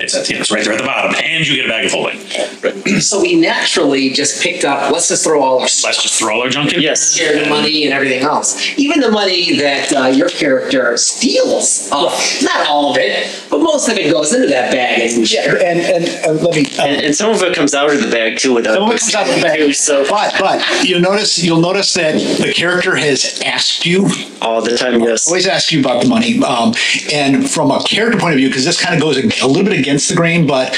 It's 0.00 0.14
at, 0.14 0.28
you 0.28 0.36
know, 0.36 0.40
it's 0.40 0.50
right 0.50 0.64
there 0.64 0.72
at 0.72 0.78
the 0.80 0.84
bottom, 0.86 1.14
and 1.22 1.46
you 1.46 1.56
get 1.56 1.66
a 1.66 1.68
bag 1.68 1.86
of 1.86 1.92
holding. 1.92 3.00
So 3.00 3.20
we 3.20 3.36
naturally 3.40 4.10
just 4.10 4.42
picked 4.42 4.64
up, 4.64 4.90
let's 4.92 5.08
just 5.08 5.24
throw 5.24 5.42
all 5.42 5.60
our 5.60 5.68
stuff, 5.68 5.90
Let's 5.90 6.02
just 6.02 6.18
throw 6.18 6.34
all 6.34 6.42
our 6.42 6.48
junk 6.48 6.72
in. 6.72 6.80
yes. 6.80 7.14
share 7.14 7.42
the 7.42 7.48
money 7.48 7.84
and 7.84 7.92
everything 7.92 8.22
else. 8.22 8.76
Even 8.78 9.00
the 9.00 9.10
money 9.10 9.56
that 9.58 9.92
uh, 9.92 10.06
your 10.06 10.28
character 10.28 10.96
steals, 10.96 11.88
uh, 11.92 12.04
not 12.42 12.66
all 12.68 12.90
of 12.90 12.96
it, 12.98 13.44
but 13.50 13.58
most 13.60 13.88
of 13.88 13.96
it 13.96 14.10
goes 14.10 14.32
into 14.34 14.46
that 14.48 14.72
bag. 14.72 15.00
And 15.10 15.30
Yeah, 15.30 15.52
and, 15.54 15.80
and 15.80 16.24
uh, 16.26 16.42
let 16.44 16.54
me, 16.56 16.66
uh, 16.78 16.84
And, 16.84 17.04
and 17.06 17.14
some 17.14 17.30
of 17.30 17.42
it 17.42 17.54
comes 17.54 17.74
out 17.74 17.90
of 17.92 18.00
the 18.02 18.10
bag 18.10 18.38
too 18.38 18.54
without. 18.54 18.74
Some 18.74 18.84
of 18.84 18.94
it 18.94 19.00
comes 19.00 19.14
out 19.14 19.28
of 19.28 19.34
the 19.36 19.42
bag. 19.42 19.58
too, 19.58 19.72
So 19.72 20.04
but, 20.08 20.34
but 20.38 20.84
you'll 20.88 21.00
notice, 21.00 21.42
you'll 21.42 21.60
notice 21.60 21.92
that 21.94 22.14
the 22.14 22.52
character 22.52 22.96
has 22.96 23.40
asked 23.44 23.84
you, 23.86 24.08
all 24.40 24.62
the 24.62 24.76
time, 24.76 25.00
yes. 25.02 25.26
always 25.28 25.46
asked 25.46 25.72
you 25.72 25.80
about 25.80 26.02
the 26.02 26.08
money. 26.08 26.42
Um, 26.42 26.72
and 27.12 27.48
from 27.48 27.70
a 27.70 27.82
character 27.82 28.18
point 28.18 28.34
of 28.34 28.38
view, 28.38 28.48
because 28.48 28.64
this 28.64 28.80
kind 28.80 28.94
of 28.94 29.00
goes 29.00 29.16
a 29.18 29.46
little 29.46 29.64
bit 29.64 29.78
against 29.90 30.08
the 30.08 30.14
grain, 30.14 30.46
but 30.46 30.76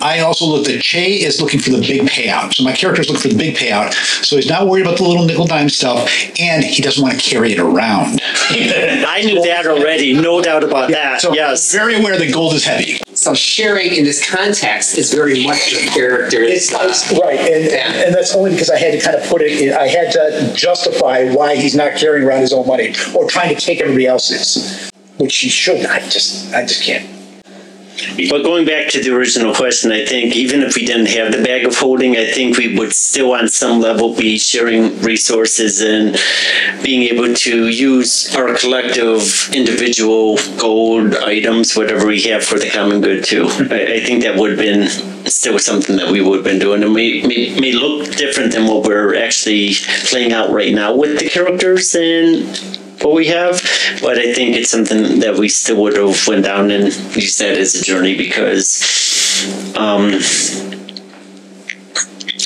I 0.00 0.20
also 0.20 0.46
look 0.46 0.66
that 0.66 0.80
Che 0.80 1.14
is 1.22 1.40
looking 1.40 1.58
for 1.58 1.70
the 1.70 1.80
big 1.80 2.02
payout. 2.02 2.54
So 2.54 2.62
my 2.62 2.72
character 2.72 3.02
is 3.02 3.08
looking 3.08 3.22
for 3.22 3.28
the 3.28 3.36
big 3.36 3.56
payout. 3.56 3.92
So 4.24 4.36
he's 4.36 4.48
not 4.48 4.68
worried 4.68 4.86
about 4.86 4.98
the 4.98 5.04
little 5.04 5.24
nickel 5.24 5.46
dime 5.46 5.68
stuff, 5.68 6.08
and 6.38 6.64
he 6.64 6.80
doesn't 6.80 7.02
want 7.02 7.18
to 7.18 7.20
carry 7.20 7.52
it 7.52 7.58
around. 7.58 8.20
I 8.22 9.22
knew 9.24 9.42
that 9.42 9.66
already, 9.66 10.12
no 10.12 10.40
doubt 10.40 10.62
about 10.62 10.90
that. 10.90 11.20
So 11.20 11.34
yes. 11.34 11.72
very 11.72 11.96
aware 11.96 12.16
that 12.18 12.32
gold 12.32 12.54
is 12.54 12.64
heavy. 12.64 13.00
so 13.14 13.34
sharing 13.34 13.94
in 13.94 14.04
this 14.04 14.28
context 14.28 14.96
is 14.96 15.12
very 15.12 15.44
much 15.44 15.72
your 15.72 15.90
character's. 15.90 16.72
uh, 16.72 17.20
right, 17.22 17.40
and, 17.40 17.64
Yeah. 17.64 17.92
and 18.06 18.14
that's 18.14 18.34
only 18.36 18.52
because 18.52 18.70
I 18.70 18.78
had 18.78 18.92
to 18.92 19.00
kind 19.00 19.16
of 19.16 19.28
put 19.28 19.42
it. 19.42 19.60
In, 19.60 19.72
I 19.74 19.88
had 19.88 20.12
to 20.12 20.52
justify 20.54 21.32
why 21.32 21.56
he's 21.56 21.74
not 21.74 21.96
carrying 21.96 22.26
around 22.26 22.42
his 22.42 22.52
own 22.52 22.66
money 22.66 22.94
or 23.14 23.28
trying 23.28 23.54
to 23.54 23.60
take 23.60 23.80
everybody 23.80 24.06
else's, 24.06 24.90
which 25.18 25.36
he 25.38 25.48
shouldn't. 25.48 25.86
I 25.86 25.98
just, 26.00 26.54
I 26.54 26.64
just 26.64 26.82
can't. 26.82 27.11
But 28.30 28.42
going 28.42 28.64
back 28.64 28.88
to 28.90 29.02
the 29.02 29.14
original 29.14 29.54
question, 29.54 29.92
I 29.92 30.04
think 30.04 30.34
even 30.34 30.62
if 30.62 30.74
we 30.76 30.86
didn't 30.86 31.06
have 31.06 31.32
the 31.32 31.42
bag 31.42 31.66
of 31.66 31.76
holding, 31.76 32.16
I 32.16 32.30
think 32.30 32.56
we 32.56 32.76
would 32.76 32.92
still 32.92 33.32
on 33.32 33.48
some 33.48 33.80
level 33.80 34.14
be 34.14 34.38
sharing 34.38 35.00
resources 35.02 35.80
and 35.80 36.16
being 36.82 37.02
able 37.02 37.34
to 37.34 37.68
use 37.68 38.34
our 38.34 38.56
collective 38.56 39.50
individual 39.54 40.38
gold 40.58 41.14
items, 41.16 41.76
whatever 41.76 42.06
we 42.06 42.22
have 42.22 42.42
for 42.44 42.58
the 42.58 42.70
common 42.70 43.00
good 43.00 43.24
too. 43.24 43.44
Mm-hmm. 43.44 43.72
I, 43.72 43.94
I 43.94 44.00
think 44.00 44.22
that 44.22 44.36
would 44.36 44.50
have 44.50 44.58
been 44.58 44.88
still 45.28 45.58
something 45.58 45.96
that 45.96 46.10
we 46.10 46.20
would 46.20 46.36
have 46.36 46.44
been 46.44 46.58
doing. 46.58 46.82
It 46.82 46.88
may, 46.88 47.22
may, 47.22 47.58
may 47.60 47.72
look 47.72 48.14
different 48.16 48.52
than 48.52 48.66
what 48.66 48.84
we're 48.84 49.14
actually 49.16 49.74
playing 50.06 50.32
out 50.32 50.50
right 50.50 50.74
now 50.74 50.94
with 50.94 51.18
the 51.18 51.28
characters 51.28 51.94
and 51.94 52.81
what 53.04 53.14
we 53.14 53.26
have, 53.28 53.60
but 54.00 54.18
I 54.18 54.32
think 54.34 54.56
it's 54.56 54.70
something 54.70 55.20
that 55.20 55.36
we 55.38 55.48
still 55.48 55.82
would 55.82 55.96
have 55.96 56.26
went 56.26 56.44
down 56.44 56.70
and 56.70 56.84
used 57.16 57.38
that 57.40 57.56
as 57.58 57.74
a 57.74 57.84
journey 57.84 58.16
because 58.16 58.82
um, 59.76 60.10
it, 60.14 60.88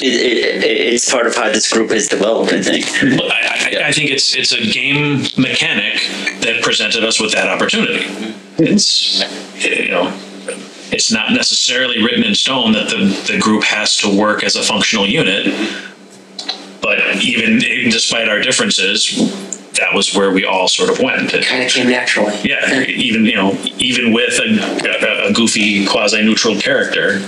it, 0.03 0.65
it- 0.65 0.77
it's 0.97 1.11
part 1.11 1.27
of 1.27 1.35
how 1.37 1.51
this 1.53 1.71
group 1.73 1.91
has 1.91 2.09
developed. 2.09 2.53
I 2.53 2.63
think. 2.63 2.87
I, 3.21 3.81
I, 3.83 3.89
I 3.89 3.93
think 3.93 4.11
it's 4.11 4.35
it's 4.35 4.53
a 4.53 4.65
game 4.71 5.23
mechanic 5.37 6.01
that 6.41 6.61
presented 6.63 7.05
us 7.05 7.21
with 7.21 7.33
that 7.33 7.49
opportunity. 7.49 8.07
It's 8.59 9.21
you 9.65 9.91
know 9.91 10.13
it's 10.93 11.11
not 11.13 11.33
necessarily 11.33 12.03
written 12.03 12.25
in 12.25 12.35
stone 12.35 12.73
that 12.73 12.89
the 12.89 13.33
the 13.33 13.39
group 13.39 13.65
has 13.65 13.97
to 13.99 14.19
work 14.19 14.43
as 14.45 14.57
a 14.57 14.63
functional 14.63 15.07
unit, 15.07 15.47
but 16.81 16.99
even 17.23 17.59
despite 17.91 18.29
our 18.29 18.41
differences, 18.41 19.13
that 19.77 19.95
was 19.95 20.15
where 20.15 20.31
we 20.31 20.45
all 20.45 20.69
sort 20.69 20.91
of 20.91 20.99
went. 21.01 21.35
It 21.35 21.45
kind 21.45 21.63
of 21.63 21.71
came 21.71 21.89
naturally. 21.89 22.37
Yeah, 22.43 22.81
even 22.83 23.25
you 23.25 23.35
know, 23.35 23.53
even 23.79 24.13
with 24.13 24.39
a, 24.39 25.27
a, 25.27 25.31
a 25.31 25.33
goofy 25.33 25.87
quasi-neutral 25.87 26.61
character, 26.61 27.19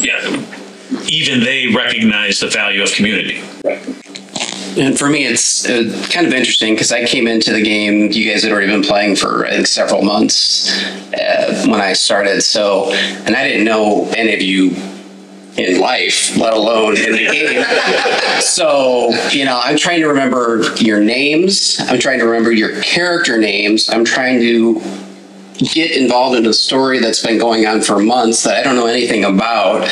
yeah, 0.00 0.44
even 1.06 1.40
they 1.40 1.68
recognize 1.74 2.40
the 2.40 2.48
value 2.48 2.82
of 2.82 2.92
community. 2.92 3.42
And 4.74 4.98
for 4.98 5.10
me, 5.10 5.26
it's 5.26 5.68
uh, 5.68 5.84
kind 6.10 6.26
of 6.26 6.32
interesting 6.32 6.74
because 6.74 6.92
I 6.92 7.04
came 7.04 7.26
into 7.28 7.52
the 7.52 7.62
game. 7.62 8.10
You 8.10 8.30
guys 8.30 8.42
had 8.42 8.52
already 8.52 8.68
been 8.68 8.82
playing 8.82 9.16
for 9.16 9.44
I 9.44 9.50
think 9.50 9.66
several 9.66 10.02
months 10.02 10.72
uh, 11.12 11.66
when 11.66 11.80
I 11.80 11.92
started. 11.92 12.40
So, 12.40 12.90
and 12.92 13.36
I 13.36 13.46
didn't 13.46 13.64
know 13.64 14.08
any 14.16 14.32
of 14.32 14.40
you 14.40 14.70
in 15.56 15.80
life, 15.80 16.36
let 16.36 16.54
alone 16.54 16.96
in 16.96 17.12
the 17.12 17.26
game. 17.30 17.64
so, 18.40 19.10
you 19.30 19.44
know, 19.44 19.60
I'm 19.62 19.76
trying 19.76 20.00
to 20.00 20.08
remember 20.08 20.62
your 20.76 21.00
names. 21.00 21.78
I'm 21.80 21.98
trying 21.98 22.18
to 22.20 22.24
remember 22.24 22.52
your 22.52 22.80
character 22.82 23.38
names. 23.38 23.90
I'm 23.90 24.04
trying 24.04 24.40
to 24.40 24.80
get 25.58 25.96
involved 25.96 26.36
in 26.36 26.46
a 26.46 26.52
story 26.52 26.98
that's 26.98 27.24
been 27.24 27.38
going 27.38 27.66
on 27.66 27.82
for 27.82 27.98
months 27.98 28.42
that 28.44 28.56
I 28.56 28.62
don't 28.62 28.76
know 28.76 28.86
anything 28.86 29.24
about, 29.24 29.88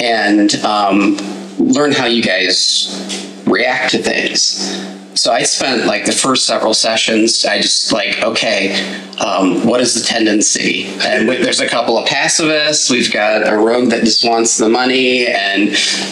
and 0.00 0.54
um, 0.56 1.16
learn 1.58 1.92
how 1.92 2.06
you 2.06 2.22
guys 2.22 3.42
react 3.46 3.92
to 3.92 4.02
things. 4.02 4.84
So 5.16 5.32
I 5.32 5.44
spent 5.44 5.86
like 5.86 6.04
the 6.04 6.12
first 6.12 6.46
several 6.46 6.74
sessions. 6.74 7.46
I 7.46 7.58
just 7.60 7.90
like, 7.90 8.22
okay, 8.22 8.74
um, 9.18 9.66
what 9.66 9.80
is 9.80 9.94
the 9.94 10.06
tendency? 10.06 10.84
And 11.00 11.26
we, 11.26 11.38
there's 11.38 11.60
a 11.60 11.68
couple 11.68 11.96
of 11.96 12.06
pacifists. 12.06 12.90
We've 12.90 13.10
got 13.10 13.50
a 13.50 13.56
rogue 13.56 13.88
that 13.90 14.04
just 14.04 14.28
wants 14.28 14.58
the 14.58 14.68
money, 14.68 15.26
and 15.26 15.70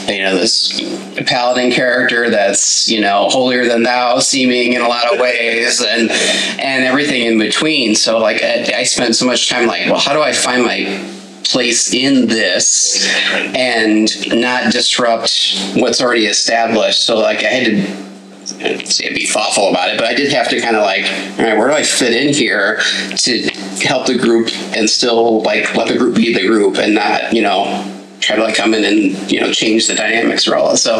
you 0.08 0.22
know 0.22 0.36
this 0.38 0.80
paladin 1.26 1.70
character 1.70 2.30
that's 2.30 2.88
you 2.88 3.02
know 3.02 3.28
holier 3.28 3.68
than 3.68 3.82
thou 3.82 4.18
seeming 4.20 4.72
in 4.72 4.80
a 4.80 4.88
lot 4.88 5.12
of 5.12 5.20
ways, 5.20 5.82
and 5.82 6.10
and 6.10 6.84
everything 6.84 7.22
in 7.22 7.38
between. 7.38 7.94
So 7.94 8.18
like 8.18 8.42
I, 8.42 8.78
I 8.78 8.82
spent 8.84 9.16
so 9.16 9.26
much 9.26 9.50
time 9.50 9.66
like, 9.66 9.84
well, 9.86 10.00
how 10.00 10.14
do 10.14 10.22
I 10.22 10.32
find 10.32 10.64
my 10.64 11.10
place 11.44 11.92
in 11.92 12.26
this 12.26 13.06
and 13.54 14.08
not 14.40 14.72
disrupt 14.72 15.74
what's 15.76 16.00
already 16.00 16.26
established. 16.26 17.04
So 17.04 17.18
like 17.18 17.44
I 17.44 17.48
had 17.48 17.66
to 17.66 18.13
I'd 18.52 19.14
be 19.14 19.26
thoughtful 19.26 19.70
about 19.70 19.90
it, 19.90 19.98
but 19.98 20.06
I 20.06 20.14
did 20.14 20.32
have 20.32 20.48
to 20.50 20.60
kind 20.60 20.76
of 20.76 20.82
like, 20.82 21.04
all 21.38 21.44
right, 21.44 21.56
where 21.56 21.68
do 21.68 21.74
I 21.74 21.82
fit 21.82 22.12
in 22.12 22.32
here 22.32 22.80
to 23.16 23.42
help 23.82 24.06
the 24.06 24.18
group 24.18 24.50
and 24.76 24.88
still 24.88 25.42
like 25.42 25.74
let 25.74 25.88
the 25.88 25.96
group 25.96 26.16
be 26.16 26.34
the 26.34 26.46
group 26.46 26.76
and 26.76 26.94
not, 26.94 27.32
you 27.32 27.42
know, 27.42 27.90
try 28.24 28.36
to 28.36 28.42
like 28.42 28.54
come 28.54 28.72
in 28.74 28.84
and 28.84 29.30
you 29.30 29.40
know 29.40 29.52
change 29.52 29.86
the 29.86 29.94
dynamics 29.94 30.48
or 30.48 30.56
all. 30.56 30.76
So 30.76 30.96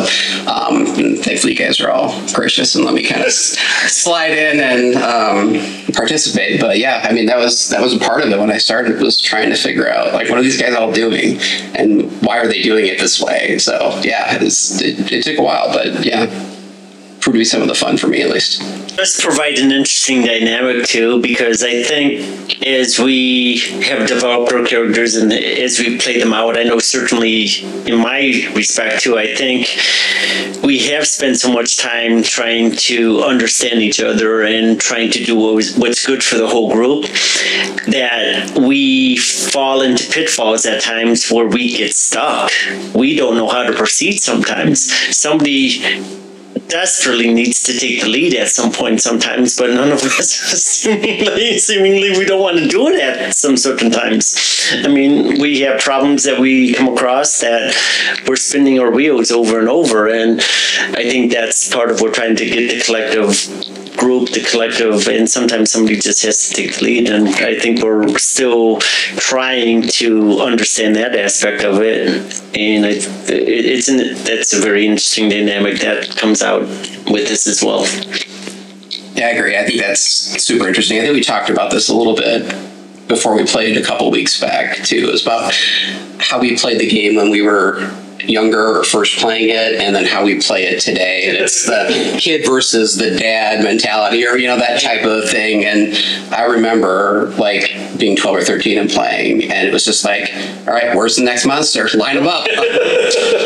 um, 0.47 0.87
and 0.99 1.19
thankfully 1.19 1.55
you 1.55 1.59
guys 1.59 1.81
are 1.81 1.91
all 1.91 2.13
gracious 2.33 2.75
and 2.75 2.85
let 2.85 2.95
me 2.95 3.03
kind 3.03 3.25
of 3.25 3.33
slide 3.33 4.33
in 4.33 4.61
and 4.61 4.97
um, 4.97 5.93
participate. 5.95 6.61
But 6.61 6.79
yeah, 6.79 7.01
I 7.09 7.13
mean 7.13 7.27
that 7.27 7.39
was 7.39 7.71
that 7.71 7.81
was 7.81 7.95
a 7.95 7.99
part 7.99 8.23
of 8.23 8.31
it 8.31 8.39
when 8.39 8.51
I 8.51 8.59
started 8.59 9.01
was 9.01 9.21
trying 9.21 9.51
to 9.51 9.57
figure 9.57 9.89
out 9.89 10.13
like 10.13 10.29
what 10.29 10.39
are 10.39 10.43
these 10.43 10.61
guys 10.61 10.75
all 10.75 10.93
doing 10.93 11.41
and 11.75 12.11
why 12.23 12.39
are 12.39 12.47
they 12.47 12.63
doing 12.63 12.87
it 12.87 12.99
this 12.99 13.21
way. 13.21 13.59
So 13.59 14.01
yeah, 14.03 14.37
it, 14.41 15.13
it 15.13 15.23
took 15.23 15.39
a 15.39 15.43
while, 15.43 15.73
but 15.73 16.05
yeah, 16.05 16.27
to 17.33 17.39
be 17.39 17.45
some 17.45 17.63
of 17.63 17.69
the 17.69 17.75
fun 17.75 17.97
for 17.97 18.07
me 18.09 18.23
at 18.23 18.31
least. 18.31 18.61
does 18.97 19.21
provide 19.21 19.59
an 19.59 19.73
interesting 19.73 20.23
dynamic 20.23 20.87
too, 20.87 21.21
because 21.21 21.63
I 21.63 21.83
think 21.83 22.65
as 22.67 22.99
we 22.99 23.59
have 23.85 24.07
developed 24.09 24.53
our 24.53 24.65
characters 24.65 25.17
and 25.17 25.33
as 25.33 25.79
we 25.79 25.99
play 25.99 26.19
them 26.19 26.33
out, 26.33 26.57
I 26.57 26.65
know 26.65 26.79
certainly 26.79 27.47
in 27.87 27.97
my 27.99 28.51
respect 28.55 29.03
too, 29.03 29.19
I 29.19 29.35
think 29.35 29.69
we 30.63 30.79
have 30.91 31.07
spent 31.07 31.37
so 31.39 31.53
much 31.53 31.79
time 31.79 32.23
trying 32.23 32.73
to 32.73 33.23
understand 33.23 33.81
each 33.81 34.01
other 34.01 34.43
and 34.43 34.81
trying 34.81 35.11
to 35.13 35.25
do 35.25 35.37
what's 35.37 36.07
good 36.07 36.23
for 36.23 36.37
the 36.37 36.49
whole 36.49 36.73
group 36.73 37.05
that 37.87 38.59
we 38.59 39.17
fall 39.17 39.83
into 39.83 40.11
pitfalls 40.11 40.65
at 40.67 40.83
times 40.83 41.31
where 41.31 41.47
we 41.47 41.77
get 41.77 41.95
stuck. 41.95 42.51
We 42.95 43.17
don't 43.17 43.37
know 43.37 43.49
how 43.49 43.65
to 43.65 43.73
proceed 43.73 44.19
sometimes. 44.19 44.93
Somebody 45.15 46.23
desperately 46.69 47.33
needs 47.33 47.63
to 47.65 47.79
take 47.79 48.03
the 48.03 48.09
lead 48.09 48.35
at 48.35 48.49
some 48.49 48.73
point 48.73 49.01
sometimes, 49.01 49.57
but 49.57 49.71
none 49.71 49.91
of 49.91 50.03
us 50.03 50.31
seemingly, 50.31 51.59
seemingly 51.59 52.11
we 52.19 52.25
don't 52.25 52.41
want 52.41 52.59
to 52.59 52.69
do 52.69 52.89
it 52.89 53.01
at 53.01 53.35
some 53.35 53.57
certain 53.57 53.91
times. 53.91 54.71
I 54.73 54.89
mean, 54.89 55.41
we 55.41 55.61
have 55.61 55.81
problems 55.81 56.25
that 56.25 56.39
we 56.39 56.75
come 56.75 56.89
across 56.89 57.41
that 57.41 57.75
we're 58.27 58.37
spinning 58.37 58.79
our 58.79 58.91
wheels 58.91 59.31
over 59.31 59.59
and 59.59 59.69
over, 59.69 60.09
and 60.09 60.41
I 60.41 61.09
think 61.09 61.33
that's 61.33 61.73
part 61.73 61.91
of 61.91 62.01
what 62.01 62.15
trying 62.15 62.37
to 62.37 62.47
get 62.47 62.71
the 62.71 62.81
collective 62.81 63.75
group, 63.97 64.31
the 64.31 64.41
collective, 64.41 65.09
and 65.09 65.29
sometimes 65.29 65.71
somebody 65.71 65.97
just 65.97 66.23
has 66.25 66.49
to 66.49 66.55
take 66.55 66.77
the 66.77 66.85
lead. 66.85 67.09
And 67.09 67.29
I 67.29 67.59
think 67.59 67.83
we're 67.83 68.19
still 68.19 68.81
trying 68.81 69.83
to 70.01 70.41
understand 70.41 70.97
that 70.97 71.15
aspect 71.17 71.63
of 71.63 71.81
it. 71.81 72.09
And 72.55 72.85
it, 72.85 73.09
it's 73.29 73.89
an, 73.89 73.99
that's 74.25 74.53
a 74.53 74.61
very 74.61 74.87
interesting 74.87 75.29
dynamic 75.29 75.81
that 75.81 76.17
comes 76.17 76.43
out 76.43 76.54
with 76.61 77.29
this 77.29 77.47
as 77.47 77.63
well. 77.63 77.87
Yeah, 79.15 79.27
I 79.27 79.31
agree. 79.31 79.57
I 79.57 79.65
think 79.65 79.81
that's 79.81 80.01
super 80.01 80.67
interesting. 80.67 80.99
I 80.99 81.03
think 81.03 81.15
we 81.15 81.23
talked 81.23 81.51
about 81.51 81.71
this 81.71 81.89
a 81.89 81.95
little 81.95 82.17
bit 82.17 82.49
before 83.07 83.37
we 83.37 83.45
played 83.45 83.77
a 83.77 83.83
couple 83.83 84.11
weeks 84.11 84.41
back 84.41 84.77
too. 84.79 85.09
It 85.09 85.13
was 85.13 85.23
about 85.23 85.55
how 86.19 86.41
we 86.41 86.57
played 86.57 86.81
the 86.81 86.89
game 86.89 87.17
when 87.17 87.31
we 87.31 87.43
were 87.43 87.91
younger 88.29 88.79
or 88.79 88.85
first 88.85 89.19
playing 89.19 89.51
it 89.51 89.81
and 89.81 89.95
then 89.95 90.05
how 90.05 90.25
we 90.25 90.41
play 90.41 90.65
it 90.65 90.81
today 90.81 91.25
and 91.29 91.37
it's 91.37 91.67
the 91.67 92.17
kid 92.19 92.45
versus 92.47 92.97
the 92.97 93.11
dad 93.17 93.63
mentality 93.63 94.27
or 94.27 94.37
you 94.37 94.47
know 94.47 94.57
that 94.57 94.81
type 94.81 95.05
of 95.05 95.29
thing 95.29 95.65
and 95.65 95.95
i 96.33 96.45
remember 96.45 97.27
like 97.39 97.71
being 97.99 98.17
12 98.17 98.37
or 98.37 98.43
13 98.43 98.79
and 98.79 98.91
playing 98.91 99.43
and 99.53 99.69
it 99.69 99.73
was 99.73 99.85
just 99.85 100.05
like 100.05 100.33
all 100.67 100.73
right 100.73 100.97
where's 100.97 101.17
the 101.17 101.25
next 101.25 101.45
monster 101.45 101.89
line 101.99 102.17
them 102.17 102.27
up 102.27 102.47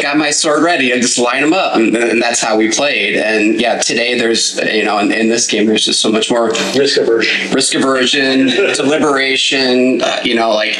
got 0.09 0.17
my 0.17 0.31
sword 0.31 0.63
ready 0.63 0.91
and 0.93 1.03
just 1.03 1.19
line 1.19 1.43
them 1.43 1.53
up 1.53 1.77
and, 1.77 1.95
and 1.95 2.23
that's 2.23 2.41
how 2.41 2.57
we 2.57 2.71
played. 2.71 3.17
And 3.17 3.61
yeah 3.61 3.79
today 3.79 4.19
there's 4.19 4.59
you 4.73 4.85
know 4.85 4.99
in, 4.99 5.13
in 5.13 5.29
this 5.29 5.47
game 5.47 5.67
there's 5.67 5.85
just 5.85 6.01
so 6.01 6.11
much 6.11 6.31
more 6.31 6.51
risk 6.77 6.99
aversion. 6.99 7.53
risk 7.53 7.75
aversion 7.75 8.47
deliberation 8.83 10.03
uh, 10.03 10.21
you 10.25 10.35
know 10.35 10.51
like 10.51 10.77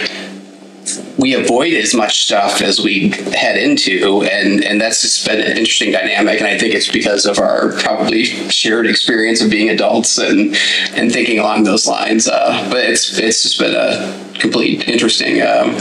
we 1.19 1.35
avoid 1.35 1.75
as 1.75 1.95
much 1.95 2.25
stuff 2.25 2.63
as 2.63 2.81
we 2.81 3.11
head 3.35 3.57
into 3.59 4.23
and 4.25 4.65
and 4.65 4.81
that's 4.81 5.03
just 5.03 5.27
been 5.27 5.41
an 5.41 5.57
interesting 5.57 5.93
dynamic 5.93 6.39
and 6.39 6.47
i 6.47 6.57
think 6.57 6.75
it's 6.75 6.91
because 6.91 7.27
of 7.27 7.39
our 7.39 7.73
probably 7.73 8.25
shared 8.25 8.87
experience 8.87 9.43
of 9.43 9.51
being 9.51 9.69
adults 9.69 10.19
and 10.19 10.57
and 10.95 11.13
thinking 11.13 11.39
along 11.39 11.65
those 11.65 11.87
lines. 11.87 12.29
Uh, 12.29 12.69
but 12.71 12.85
it's 12.85 13.19
it's 13.19 13.43
just 13.43 13.59
been 13.59 13.75
a 13.75 14.39
complete 14.39 14.89
interesting 14.89 15.43
um, 15.43 15.75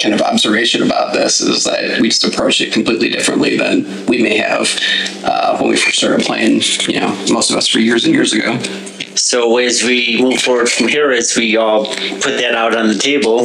kind 0.00 0.14
of 0.14 0.20
observation 0.22 0.82
about 0.82 1.12
this 1.12 1.40
is 1.40 1.64
that 1.64 2.00
we 2.00 2.08
just 2.08 2.24
approach 2.24 2.60
it 2.60 2.72
completely 2.72 3.08
differently 3.08 3.56
than 3.56 4.06
we 4.06 4.22
may 4.22 4.36
have 4.36 4.68
uh, 5.24 5.58
when 5.58 5.70
we 5.70 5.76
first 5.76 5.98
started 5.98 6.24
playing 6.24 6.60
you 6.88 7.00
know 7.00 7.14
most 7.30 7.50
of 7.50 7.56
us 7.56 7.66
for 7.66 7.78
years 7.78 8.04
and 8.04 8.14
years 8.14 8.32
ago. 8.32 8.58
So 9.14 9.58
as 9.58 9.82
we 9.82 10.20
move 10.22 10.40
forward 10.40 10.70
from 10.70 10.88
here, 10.88 11.10
as 11.10 11.36
we 11.36 11.56
all 11.56 11.86
put 11.86 12.38
that 12.38 12.54
out 12.54 12.76
on 12.76 12.88
the 12.88 12.94
table, 12.94 13.40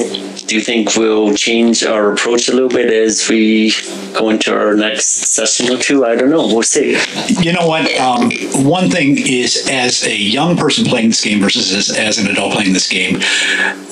do 0.47 0.55
you 0.55 0.61
think 0.61 0.95
we'll 0.95 1.33
change 1.35 1.83
our 1.83 2.11
approach 2.11 2.49
a 2.49 2.53
little 2.53 2.69
bit 2.69 2.91
as 2.91 3.27
we 3.29 3.71
go 4.13 4.29
into 4.29 4.53
our 4.53 4.75
next 4.75 5.05
session 5.05 5.73
or 5.73 5.77
two? 5.77 6.05
I 6.05 6.15
don't 6.15 6.29
know. 6.29 6.45
We'll 6.47 6.63
see. 6.63 6.97
You 7.41 7.53
know 7.53 7.67
what? 7.67 7.93
Um, 7.99 8.31
one 8.65 8.89
thing 8.89 9.17
is, 9.17 9.67
as 9.69 10.03
a 10.03 10.15
young 10.15 10.55
person 10.55 10.85
playing 10.85 11.09
this 11.09 11.23
game 11.23 11.41
versus 11.41 11.73
as, 11.73 11.97
as 11.97 12.17
an 12.17 12.27
adult 12.27 12.53
playing 12.53 12.73
this 12.73 12.87
game, 12.87 13.19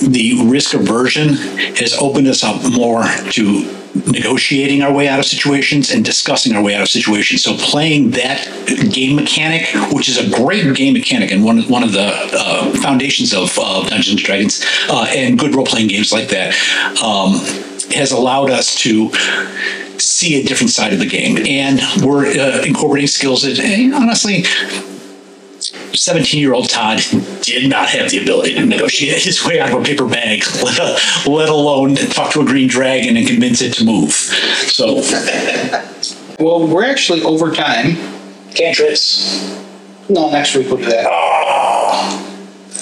the 0.02 0.42
risk 0.46 0.74
aversion 0.74 1.30
has 1.76 1.94
opened 2.00 2.28
us 2.28 2.44
up 2.44 2.62
more 2.72 3.04
to 3.32 3.83
negotiating 3.96 4.82
our 4.82 4.92
way 4.92 5.08
out 5.08 5.20
of 5.20 5.26
situations 5.26 5.92
and 5.92 6.04
discussing 6.04 6.56
our 6.56 6.64
way 6.64 6.76
out 6.76 6.82
of 6.82 6.90
situations. 6.90 7.44
So 7.44 7.56
playing 7.58 8.12
that 8.12 8.46
game 8.92 9.16
mechanic, 9.16 9.68
which 9.92 10.10
is 10.10 10.18
a 10.18 10.30
great 10.36 10.76
game 10.76 10.94
mechanic 10.94 11.32
and 11.32 11.44
one 11.44 11.62
one 11.70 11.84
of 11.84 11.92
the 11.92 12.10
uh, 12.34 12.72
foundations 12.82 13.34
of 13.34 13.58
uh, 13.60 13.88
Dungeons 13.88 14.10
and 14.10 14.20
Dragons 14.20 14.66
uh, 14.90 15.06
and 15.10 15.38
good 15.38 15.56
role 15.56 15.66
playing 15.66 15.88
games 15.88 16.12
like 16.12 16.30
that, 16.30 16.54
um, 17.04 17.34
has 17.94 18.12
allowed 18.12 18.50
us 18.50 18.76
to 18.82 19.12
see 20.00 20.42
a 20.42 20.44
different 20.44 20.72
side 20.72 20.94
of 20.94 21.00
the 21.00 21.06
game, 21.06 21.38
and 21.48 21.80
we're 22.04 22.28
uh, 22.28 22.64
incorporating 22.64 23.08
skills 23.08 23.44
that 23.44 23.58
hey, 23.58 23.92
honestly. 23.92 24.44
17 25.96 26.40
year 26.40 26.54
old 26.54 26.70
Todd 26.70 27.00
did 27.42 27.70
not 27.70 27.90
have 27.90 28.12
the 28.12 28.22
ability 28.22 28.56
to 28.56 28.66
negotiate 28.66 29.24
his 29.24 29.44
way 29.46 29.60
out 29.60 29.72
of 29.72 29.82
a 29.82 29.84
paper 29.84 30.08
bag, 30.08 30.44
let, 30.64 31.28
let 31.28 31.50
alone 31.50 31.96
talk 31.96 32.32
to 32.34 32.42
a 32.42 32.46
green 32.46 32.68
dragon 32.68 33.18
and 33.18 33.28
convince 33.28 33.62
it 33.62 33.74
to 33.74 33.86
move. 33.86 34.12
So, 34.12 34.96
Well, 36.40 36.68
we're 36.68 36.86
actually 36.86 37.22
over 37.24 37.52
time. 37.52 37.96
cantrips. 38.56 39.60
No, 40.10 40.30
next 40.32 40.56
week 40.56 40.68
we'll 40.68 40.78
do 40.78 40.86
that. 40.86 41.06
Ah. 41.10 42.30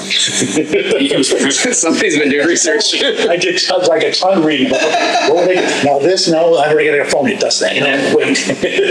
somebody's 0.12 2.18
been 2.18 2.30
doing 2.30 2.48
research 2.48 2.96
I 2.96 3.38
did 3.38 3.62
tons, 3.62 3.88
like 3.88 4.04
a 4.04 4.12
ton 4.12 4.44
reading. 4.44 4.70
What 4.72 4.82
would 5.30 5.48
they- 5.48 5.84
Now 5.86 6.00
this, 6.00 6.28
no, 6.28 6.56
I 6.56 6.70
already 6.72 6.90
got 6.90 7.08
a 7.08 7.10
phone, 7.10 7.30
it 7.30 7.40
does 7.40 7.60
that. 7.60 7.74
And 7.74 7.86
then 7.86 8.16
wait, 8.16 8.38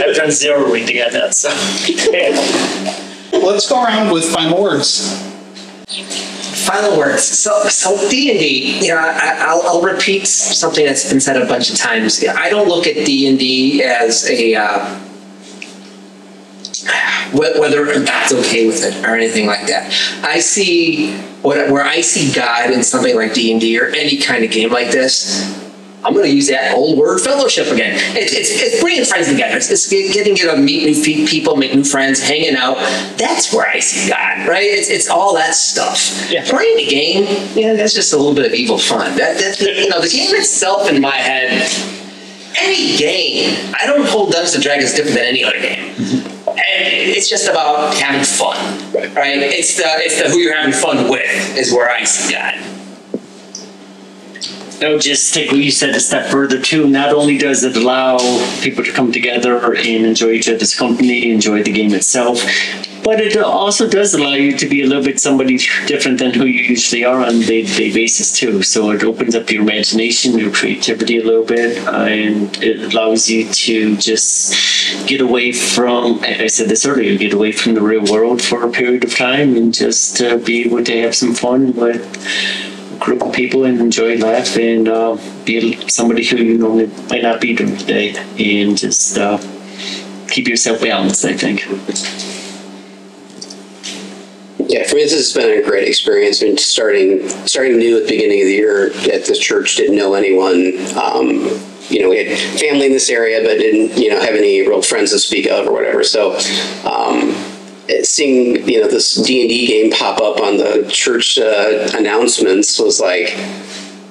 I've 0.07 0.15
done 0.17 0.31
zero 0.31 0.71
reading 0.71 0.95
get 0.95 1.13
that. 1.13 1.35
So 1.35 1.51
Let's 3.33 3.69
go 3.69 3.83
around 3.83 4.13
with 4.13 4.25
final 4.25 4.63
words. 4.63 5.27
Final 6.67 6.99
words. 6.99 7.23
So, 7.23 7.65
so 7.65 8.09
D 8.11 8.31
and 8.31 8.39
D. 8.39 8.81
You 8.85 8.89
know, 8.89 8.99
I, 8.99 9.37
I'll, 9.41 9.63
I'll 9.63 9.83
repeat 9.83 10.27
something 10.27 10.85
that's 10.85 11.09
been 11.09 11.21
said 11.21 11.41
a 11.41 11.47
bunch 11.47 11.71
of 11.71 11.77
times. 11.77 12.25
I 12.25 12.51
don't 12.51 12.69
look 12.69 12.87
at 12.87 13.07
D 13.07 13.29
and 13.29 13.39
D 13.39 13.83
as 13.83 14.29
a 14.29 14.55
uh, 14.55 14.99
wh- 17.33 17.59
whether 17.59 17.87
God's 18.05 18.33
okay 18.33 18.67
with 18.67 18.85
it 18.85 19.05
or 19.05 19.15
anything 19.15 19.47
like 19.47 19.67
that. 19.67 19.93
I 20.25 20.41
see 20.41 21.17
what 21.43 21.71
where 21.71 21.85
I 21.85 22.01
see 22.03 22.33
God 22.33 22.71
in 22.71 22.83
something 22.83 23.17
like 23.17 23.35
D 23.35 23.53
and 23.53 23.61
D 23.61 23.79
or 23.81 23.87
any 23.87 24.19
kind 24.19 24.45
of 24.45 24.51
game 24.51 24.71
like 24.71 24.91
this. 24.91 25.70
I'm 26.03 26.15
going 26.15 26.25
to 26.25 26.35
use 26.35 26.49
that 26.49 26.75
old 26.75 26.97
word, 26.99 27.21
fellowship 27.21 27.67
again. 27.67 27.93
It's, 28.17 28.33
it's, 28.33 28.51
it's 28.51 28.81
bringing 28.81 29.05
friends 29.05 29.29
together. 29.29 29.57
It's, 29.57 29.71
it's 29.71 29.89
getting 29.89 30.35
you 30.35 30.51
to 30.51 30.57
meet 30.57 30.85
new 30.87 31.27
people, 31.27 31.57
make 31.57 31.75
new 31.75 31.85
friends, 31.85 32.21
hanging 32.21 32.57
out. 32.57 32.77
That's 33.19 33.53
where 33.53 33.69
I 33.69 33.81
see 33.81 34.09
God, 34.09 34.49
right? 34.49 34.65
It's, 34.65 34.89
it's 34.89 35.11
all 35.11 35.35
that 35.35 35.55
stuff. 35.55 36.31
Yeah. 36.31 36.45
Playing 36.49 36.77
the 36.79 36.87
game, 36.87 37.25
yeah, 37.55 37.75
that's 37.75 37.93
just 37.93 38.15
a 38.15 38.17
little 38.17 38.35
bit 38.35 38.47
of 38.47 38.55
evil 38.55 38.79
fun. 38.79 39.17
That, 39.19 39.39
that 39.39 39.61
you 39.61 39.89
know, 39.91 40.01
the 40.01 40.09
game 40.09 40.35
itself 40.35 40.89
in 40.91 41.03
my 41.03 41.17
head, 41.17 41.71
any 42.59 42.97
game, 42.97 43.75
I 43.79 43.87
don't 43.87 44.07
hold 44.07 44.33
Dungeons 44.33 44.55
and 44.55 44.63
Dragons 44.63 44.95
different 44.95 45.17
than 45.17 45.27
any 45.27 45.45
other 45.45 45.61
game. 45.61 45.95
Mm-hmm. 45.95 46.49
And 46.49 47.11
it's 47.11 47.29
just 47.29 47.49
about 47.49 47.95
having 47.95 48.25
fun, 48.25 48.57
right? 49.15 49.39
It's 49.39 49.77
the 49.77 49.85
it's 49.87 50.21
the 50.21 50.29
who 50.29 50.39
you're 50.39 50.57
having 50.57 50.73
fun 50.73 51.09
with 51.11 51.57
is 51.57 51.73
where 51.73 51.91
I 51.91 52.05
see 52.05 52.35
God. 54.81 54.87
No, 54.87 54.99
just 54.99 55.35
take 55.35 55.51
what 55.51 55.61
you 55.61 55.71
said 55.71 55.95
a 55.95 56.01
step 56.01 56.31
further 56.31 56.61
too. 56.61 56.89
Not 56.89 57.13
only 57.13 57.39
does 57.39 57.65
it 57.65 57.77
allow 57.77 58.19
people 58.63 58.85
to 58.85 58.93
come 58.93 59.13
together 59.13 59.75
and 59.75 60.07
enjoy 60.07 60.33
each 60.33 60.49
other's 60.49 60.75
company, 60.75 61.31
enjoy 61.31 61.63
the 61.63 61.73
game 61.73 61.95
itself, 61.95 62.43
but 63.05 63.21
it 63.21 63.37
also 63.37 63.89
does 63.89 64.15
allow 64.15 64.35
you 64.35 64.57
to 64.57 64.67
be 64.67 64.83
a 64.83 64.87
little 64.87 65.03
bit 65.05 65.21
somebody 65.21 65.59
different 65.87 66.19
than 66.19 66.33
who 66.33 66.45
you 66.45 66.63
usually 66.63 67.05
are 67.05 67.21
on 67.21 67.37
a 67.37 67.45
day-to-day 67.45 67.93
basis 67.93 68.39
too. 68.39 68.63
So 68.63 68.91
it 68.91 69.03
opens 69.03 69.35
up 69.35 69.51
your 69.51 69.63
imagination, 69.63 70.39
your 70.39 70.53
creativity 70.53 71.19
a 71.19 71.25
little 71.25 71.45
bit, 71.45 71.79
and 71.89 72.57
it 72.63 72.93
allows 72.93 73.29
you 73.29 73.51
to 73.53 73.97
just 73.97 74.55
get 75.07 75.21
away 75.21 75.53
from. 75.53 76.21
I 76.23 76.47
said 76.47 76.69
this 76.69 76.85
earlier. 76.85 77.17
Get 77.17 77.33
away 77.33 77.53
from 77.53 77.75
the 77.75 77.83
real 77.83 78.05
world 78.05 78.43
for 78.43 78.67
a 78.67 78.71
period 78.71 79.05
of 79.05 79.17
time 79.17 79.57
and 79.57 79.73
just 79.73 80.21
uh, 80.21 80.37
be 80.37 80.65
able 80.65 80.85
to 80.85 81.03
have 81.03 81.15
some 81.15 81.35
fun 81.35 81.75
with 81.75 82.70
group 83.11 83.23
of 83.23 83.33
people 83.33 83.65
and 83.65 83.81
enjoy 83.81 84.17
life 84.19 84.57
and 84.57 84.87
uh, 84.87 85.19
be 85.45 85.77
somebody 85.89 86.25
who 86.25 86.37
you 86.37 86.57
normally 86.57 86.87
might 87.09 87.23
not 87.23 87.41
be 87.41 87.57
during 87.57 87.75
the 87.75 87.85
day 87.85 88.11
and 88.39 88.79
just 88.79 89.19
uh, 89.19 89.37
keep 90.29 90.47
yourself 90.47 90.81
balanced, 90.81 91.25
I 91.25 91.33
think. 91.33 91.65
Yeah, 94.71 94.87
for 94.87 94.95
me, 94.95 95.03
this 95.03 95.15
has 95.15 95.33
been 95.33 95.59
a 95.59 95.69
great 95.69 95.89
experience. 95.89 96.41
I 96.41 96.47
mean, 96.47 96.59
starting 96.59 97.29
starting 97.49 97.79
new 97.79 97.97
at 97.97 98.05
the 98.05 98.11
beginning 98.11 98.43
of 98.43 98.47
the 98.47 98.55
year 98.55 98.87
at 99.13 99.25
this 99.25 99.41
church, 99.41 99.75
didn't 99.75 99.97
know 99.97 100.15
anyone. 100.15 100.79
Um, 100.97 101.61
you 101.89 102.01
know, 102.01 102.11
we 102.11 102.25
had 102.25 102.39
family 102.61 102.87
in 102.87 102.93
this 102.93 103.11
area, 103.11 103.41
but 103.43 103.59
didn't 103.59 103.99
you 104.01 104.11
know 104.11 104.21
have 104.21 104.37
any 104.37 104.61
real 104.61 104.83
friends 104.83 105.11
to 105.11 105.19
speak 105.19 105.49
of 105.49 105.67
or 105.67 105.73
whatever. 105.73 106.05
So, 106.05 106.37
um, 106.85 107.35
seeing 108.03 108.69
you 108.69 108.81
know 108.81 108.89
this 108.89 109.15
D 109.15 109.41
and 109.41 109.49
D 109.49 109.67
game 109.67 109.91
pop 109.91 110.21
up 110.21 110.41
on 110.41 110.57
the 110.57 110.87
church 110.91 111.39
uh, 111.39 111.91
announcements 111.97 112.79
was 112.79 113.01
like. 113.01 113.35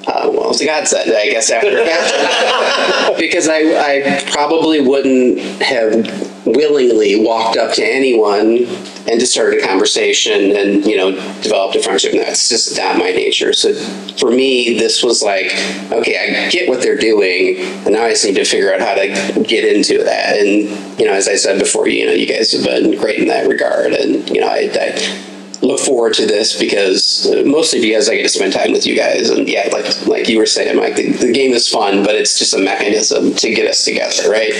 Uh, 0.07 0.27
well, 0.33 0.49
it's 0.49 0.61
a 0.61 0.65
godsend, 0.65 1.11
I 1.11 1.29
guess, 1.29 1.51
after 1.51 1.69
that. 1.69 3.15
because 3.19 3.47
I, 3.47 3.57
I 3.59 4.23
probably 4.31 4.79
wouldn't 4.79 5.37
have 5.61 6.28
willingly 6.55 7.23
walked 7.23 7.57
up 7.57 7.73
to 7.75 7.83
anyone 7.83 8.65
and 9.07 9.19
just 9.19 9.31
started 9.31 9.61
a 9.61 9.65
conversation 9.65 10.55
and, 10.55 10.85
you 10.85 10.97
know, 10.97 11.11
developed 11.41 11.75
a 11.75 11.81
friendship. 11.81 12.13
And 12.13 12.21
that's 12.21 12.49
just 12.49 12.77
not 12.77 12.97
my 12.97 13.11
nature. 13.11 13.53
So 13.53 13.73
for 14.17 14.31
me, 14.31 14.77
this 14.77 15.03
was 15.03 15.21
like, 15.23 15.47
okay, 15.91 16.45
I 16.45 16.49
get 16.49 16.69
what 16.69 16.81
they're 16.81 16.97
doing, 16.97 17.57
and 17.85 17.91
now 17.91 18.03
I 18.03 18.11
just 18.11 18.25
need 18.25 18.35
to 18.35 18.45
figure 18.45 18.73
out 18.73 18.81
how 18.81 18.95
to 18.95 19.43
get 19.43 19.65
into 19.65 20.03
that. 20.03 20.37
And, 20.37 20.99
you 20.99 21.05
know, 21.05 21.13
as 21.13 21.27
I 21.27 21.35
said 21.35 21.59
before, 21.59 21.87
you 21.87 22.05
know, 22.05 22.11
you 22.11 22.27
guys 22.27 22.51
have 22.51 22.63
been 22.63 22.97
great 22.99 23.19
in 23.19 23.27
that 23.27 23.47
regard. 23.47 23.93
And, 23.93 24.29
you 24.29 24.41
know, 24.41 24.47
I, 24.47 24.69
I 24.73 25.28
look 25.61 25.79
forward 25.79 26.13
to 26.15 26.25
this 26.25 26.57
because 26.57 27.29
mostly 27.45 27.81
because 27.81 28.09
I 28.09 28.15
get 28.15 28.23
to 28.23 28.29
spend 28.29 28.53
time 28.53 28.71
with 28.71 28.85
you 28.85 28.95
guys. 28.95 29.29
And 29.29 29.47
yeah, 29.47 29.69
like 29.71 30.07
like 30.07 30.29
you 30.29 30.37
were 30.37 30.45
saying, 30.45 30.75
Mike, 30.77 30.95
the, 30.95 31.11
the 31.11 31.31
game 31.31 31.51
is 31.51 31.67
fun, 31.67 32.03
but 32.03 32.15
it's 32.15 32.39
just 32.39 32.53
a 32.53 32.59
mechanism 32.59 33.33
to 33.35 33.53
get 33.53 33.69
us 33.69 33.83
together, 33.83 34.29
right? 34.29 34.53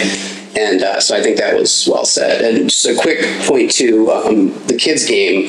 And 0.57 0.83
uh, 0.83 0.99
so 0.99 1.15
I 1.15 1.21
think 1.21 1.37
that 1.37 1.55
was 1.55 1.87
well 1.89 2.05
said. 2.05 2.43
And 2.43 2.69
just 2.69 2.85
a 2.85 2.95
quick 2.95 3.19
point 3.45 3.71
to 3.71 4.11
um, 4.11 4.47
the 4.67 4.75
kids' 4.75 5.05
game. 5.05 5.47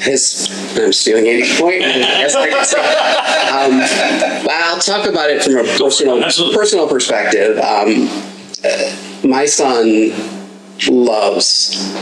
His, 0.00 0.48
I'm 0.76 0.92
stealing 0.92 1.28
Andy's 1.28 1.58
point. 1.60 1.80
Yes, 1.82 2.34
I 2.34 2.48
can 2.48 2.64
say. 2.64 2.78
Um, 2.80 4.48
I'll 4.50 4.80
talk 4.80 5.06
about 5.08 5.30
it 5.30 5.42
from 5.42 5.56
a 5.56 5.64
personal 5.78 6.20
personal 6.52 6.88
perspective. 6.88 7.58
Um, 7.58 8.08
uh, 8.64 9.26
my 9.26 9.44
son 9.46 10.12
loves 10.88 11.94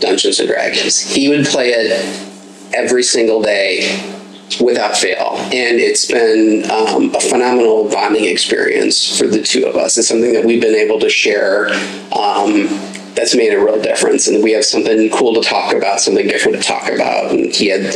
Dungeons 0.00 0.40
and 0.40 0.48
Dragons. 0.48 1.00
He 1.00 1.28
would 1.28 1.46
play 1.46 1.70
it 1.70 2.74
every 2.74 3.02
single 3.02 3.42
day 3.42 4.12
without 4.60 4.96
fail. 4.96 5.36
And 5.52 5.80
it's 5.80 6.06
been 6.06 6.70
um, 6.70 7.14
a 7.14 7.20
phenomenal 7.20 7.88
bonding 7.90 8.24
experience 8.24 9.18
for 9.18 9.26
the 9.26 9.42
two 9.42 9.66
of 9.66 9.76
us. 9.76 9.98
It's 9.98 10.08
something 10.08 10.32
that 10.32 10.44
we've 10.44 10.60
been 10.60 10.74
able 10.74 11.00
to 11.00 11.10
share. 11.10 11.68
Um, 12.12 12.68
that's 13.14 13.34
made 13.34 13.52
a 13.54 13.58
real 13.58 13.80
difference, 13.80 14.28
and 14.28 14.44
we 14.44 14.52
have 14.52 14.64
something 14.64 15.08
cool 15.10 15.34
to 15.34 15.40
talk 15.40 15.72
about, 15.72 16.00
something 16.00 16.26
different 16.28 16.58
to 16.58 16.62
talk 16.62 16.90
about. 16.90 17.30
And 17.32 17.52
he 17.52 17.68
had 17.68 17.94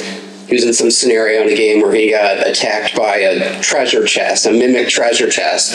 he 0.50 0.56
was 0.56 0.64
in 0.64 0.72
some 0.72 0.90
scenario 0.90 1.42
in 1.42 1.48
a 1.48 1.54
game 1.54 1.80
where 1.80 1.94
he 1.94 2.10
got 2.10 2.46
attacked 2.46 2.96
by 2.96 3.16
a 3.16 3.60
treasure 3.60 4.04
chest, 4.04 4.46
a 4.46 4.50
mimic 4.50 4.88
treasure 4.88 5.30
chest, 5.30 5.74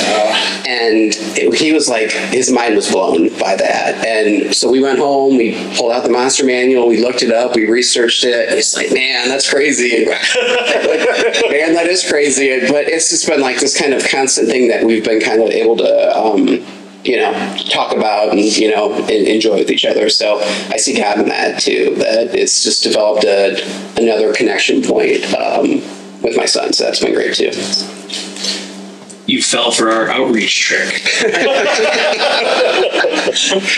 and 0.67 1.15
it, 1.37 1.53
he 1.55 1.71
was 1.71 1.87
like, 1.87 2.11
his 2.11 2.51
mind 2.51 2.75
was 2.75 2.91
blown 2.91 3.29
by 3.39 3.55
that. 3.55 4.05
And 4.05 4.53
so 4.53 4.69
we 4.69 4.81
went 4.81 4.99
home, 4.99 5.37
we 5.37 5.53
pulled 5.75 5.93
out 5.93 6.03
the 6.03 6.09
monster 6.09 6.45
manual, 6.45 6.87
we 6.87 7.01
looked 7.01 7.23
it 7.23 7.31
up, 7.31 7.55
we 7.55 7.69
researched 7.69 8.25
it. 8.25 8.53
He's 8.53 8.75
like, 8.75 8.91
man, 8.91 9.29
that's 9.29 9.49
crazy. 9.49 10.05
Man, 10.05 11.73
that 11.73 11.87
is 11.87 12.07
crazy. 12.07 12.59
But 12.67 12.87
it's 12.87 13.09
just 13.09 13.27
been 13.27 13.39
like 13.39 13.59
this 13.59 13.77
kind 13.79 13.93
of 13.93 14.05
constant 14.07 14.49
thing 14.49 14.67
that 14.67 14.83
we've 14.83 15.03
been 15.03 15.21
kind 15.21 15.41
of 15.41 15.49
able 15.49 15.77
to. 15.77 16.17
Um, 16.17 16.65
you 17.05 17.17
know, 17.17 17.31
talk 17.69 17.95
about 17.95 18.31
and 18.31 18.39
you 18.39 18.71
know, 18.71 18.93
and 18.93 19.09
enjoy 19.09 19.57
with 19.57 19.69
each 19.69 19.85
other. 19.85 20.09
So 20.09 20.39
I 20.39 20.77
see 20.77 20.97
God 20.97 21.19
in 21.19 21.27
that 21.29 21.61
too. 21.61 21.95
That 21.95 22.33
it's 22.33 22.63
just 22.63 22.83
developed 22.83 23.23
a, 23.23 23.63
another 23.97 24.33
connection 24.33 24.81
point 24.81 25.23
um, 25.35 25.81
with 26.21 26.35
my 26.35 26.45
son. 26.45 26.73
So 26.73 26.83
that's 26.85 26.99
been 26.99 27.13
great 27.13 27.35
too. 27.35 27.51
You 29.27 29.41
fell 29.41 29.71
for 29.71 29.89
our 29.89 30.07
outreach 30.09 30.59
trick, 30.59 30.93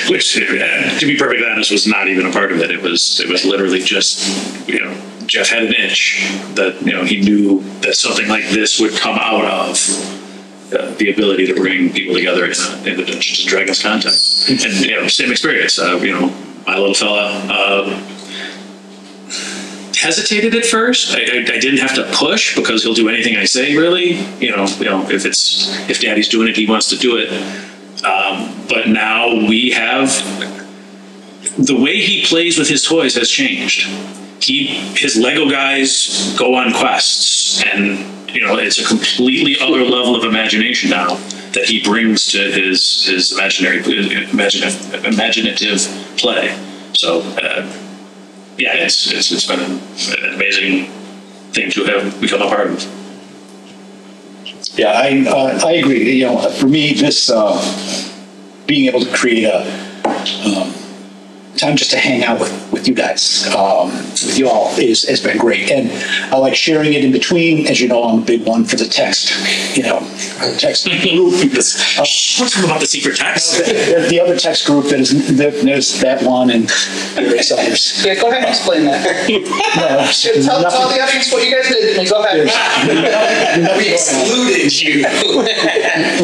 which, 0.10 0.38
uh, 0.38 1.00
to 1.00 1.06
be 1.06 1.16
perfectly 1.18 1.46
honest, 1.46 1.72
was 1.72 1.88
not 1.88 2.10
even 2.10 2.26
a 2.26 2.32
part 2.32 2.52
of 2.52 2.60
it. 2.60 2.70
It 2.70 2.82
was 2.82 3.22
it 3.22 3.30
was 3.30 3.46
literally 3.46 3.80
just 3.80 4.68
you 4.68 4.80
know 4.80 4.94
Jeff 5.26 5.50
had 5.50 5.64
an 5.64 5.74
itch 5.74 6.22
that 6.56 6.82
you 6.82 6.92
know 6.94 7.04
he 7.04 7.22
knew 7.22 7.62
that 7.82 7.96
something 7.96 8.28
like 8.28 8.50
this 8.50 8.80
would 8.80 8.98
come 8.98 9.18
out 9.18 9.46
of 9.46 10.17
uh, 10.74 10.94
the 10.96 11.12
ability 11.12 11.46
to 11.48 11.54
bring 11.56 11.92
people 11.94 12.14
together 12.14 12.46
in, 12.46 12.52
a, 12.52 12.78
in 12.90 12.98
the 12.98 13.06
Dungeons 13.06 13.40
and 13.40 13.48
Dragons 13.48 13.82
context. 13.82 14.50
And 14.50 14.62
you 14.62 15.00
know, 15.00 15.08
same 15.08 15.32
experience. 15.32 15.80
Uh, 15.80 15.98
you 15.98 16.12
know, 16.12 16.28
my 16.66 16.78
little 16.78 16.94
fella 16.94 17.30
uh, 17.50 18.00
hesitated 19.96 20.54
at 20.56 20.66
first. 20.66 21.16
I, 21.16 21.20
I, 21.20 21.38
I 21.40 21.60
didn't 21.60 21.80
have 21.80 21.96
to 21.96 22.10
push 22.14 22.56
because 22.56 22.84
he'll 22.84 22.94
do 22.94 23.10
anything 23.10 23.38
I 23.38 23.46
say. 23.46 23.76
Really, 23.78 24.16
you 24.40 24.56
know, 24.56 24.66
you 24.80 24.86
know, 24.86 25.10
if 25.10 25.26
it's 25.26 25.90
if 25.90 26.02
Daddy's 26.02 26.28
doing 26.28 26.48
it, 26.48 26.58
he 26.58 26.68
wants 26.68 26.90
to 26.90 26.98
do 26.98 27.18
it. 27.18 27.32
Um, 28.04 28.66
but 28.70 28.88
now 28.90 29.34
we 29.34 29.72
have 29.72 30.10
the 31.58 31.76
way 31.76 32.00
he 32.00 32.24
plays 32.26 32.58
with 32.58 32.70
his 32.70 32.84
toys 32.84 33.16
has 33.16 33.30
changed. 33.30 33.88
He 34.42 34.68
his 34.96 35.18
Lego 35.18 35.50
guys 35.50 36.36
go 36.38 36.56
on 36.56 36.72
quests 36.74 37.64
and 37.64 38.27
you 38.38 38.46
know, 38.46 38.56
it's 38.58 38.78
a 38.78 38.86
completely 38.86 39.58
other 39.60 39.84
level 39.84 40.16
of 40.16 40.24
imagination 40.24 40.92
now 40.92 41.16
that 41.54 41.66
he 41.66 41.82
brings 41.82 42.28
to 42.28 42.38
his 42.38 43.08
his 43.08 43.32
imaginary 43.32 43.80
imaginative, 44.30 45.06
imaginative 45.06 45.80
play. 46.18 46.56
So, 46.94 47.22
uh, 47.42 47.66
yeah, 48.60 48.76
it's, 48.76 49.12
it's 49.12 49.32
it's 49.32 49.48
been 49.48 49.60
an 49.60 50.36
amazing 50.36 50.92
thing 51.52 51.72
to 51.72 51.84
have 51.86 52.22
become 52.22 52.44
a 52.44 52.48
part 52.48 52.68
of. 52.68 52.86
Yeah, 54.78 54.92
I 54.92 55.26
uh, 55.28 55.60
I 55.66 55.72
agree. 55.72 56.12
You 56.12 56.26
know, 56.28 56.50
for 56.52 56.68
me, 56.68 56.94
this 56.94 57.32
uh, 57.32 57.58
being 58.68 58.88
able 58.88 59.00
to 59.00 59.12
create 59.18 59.46
a 59.46 59.62
um, 60.46 60.72
time 61.58 61.76
just 61.76 61.92
to 61.92 61.98
hang 61.98 62.24
out 62.24 62.40
with, 62.40 62.72
with 62.72 62.88
you 62.88 62.94
guys, 62.94 63.48
um, 63.56 63.92
with 63.92 64.38
you 64.38 64.50
all, 64.50 64.76
is 64.78 65.04
has 65.08 65.22
been 65.22 65.38
great. 65.38 65.70
And 65.72 65.92
I 66.34 66.38
like 66.38 66.56
sharing 66.56 66.94
it 66.94 67.04
in 67.04 67.12
between. 67.12 67.68
As 67.68 67.82
you 67.82 67.88
know, 67.88 68.04
I'm 68.04 68.20
a 68.20 68.26
big 68.26 68.46
one 68.46 68.64
for 68.66 68.76
the 68.76 68.86
text, 68.86 69.32
you 69.76 69.84
know, 69.84 70.00
text 70.58 70.86
group. 71.02 71.34
Uh, 71.34 72.06
What's 72.38 72.64
about 72.64 72.80
the 72.80 72.86
secret 72.88 73.18
text? 73.18 73.58
the, 73.66 74.08
the 74.10 74.20
other 74.20 74.38
text 74.38 74.66
group 74.66 74.86
that 74.86 75.00
is 75.00 75.38
there's 75.38 76.00
that 76.02 76.24
one 76.24 76.50
and 76.50 76.72
various 77.16 77.52
others. 77.52 78.04
Yeah, 78.06 78.16
go 78.16 78.30
ahead 78.30 78.44
and 78.44 78.50
explain 78.50 78.86
that. 78.86 79.08
No, 79.78 79.84
tell, 79.84 80.62
nothing- 80.62 80.80
tell 80.80 80.90
the 80.90 81.02
audience 81.02 81.32
what 81.32 81.46
you 81.46 81.54
guys 81.56 81.68
did. 81.70 82.10
Go 82.10 82.24
ahead. 82.24 83.78
we 83.78 83.94
excluded 83.94 84.82
you. 84.82 85.06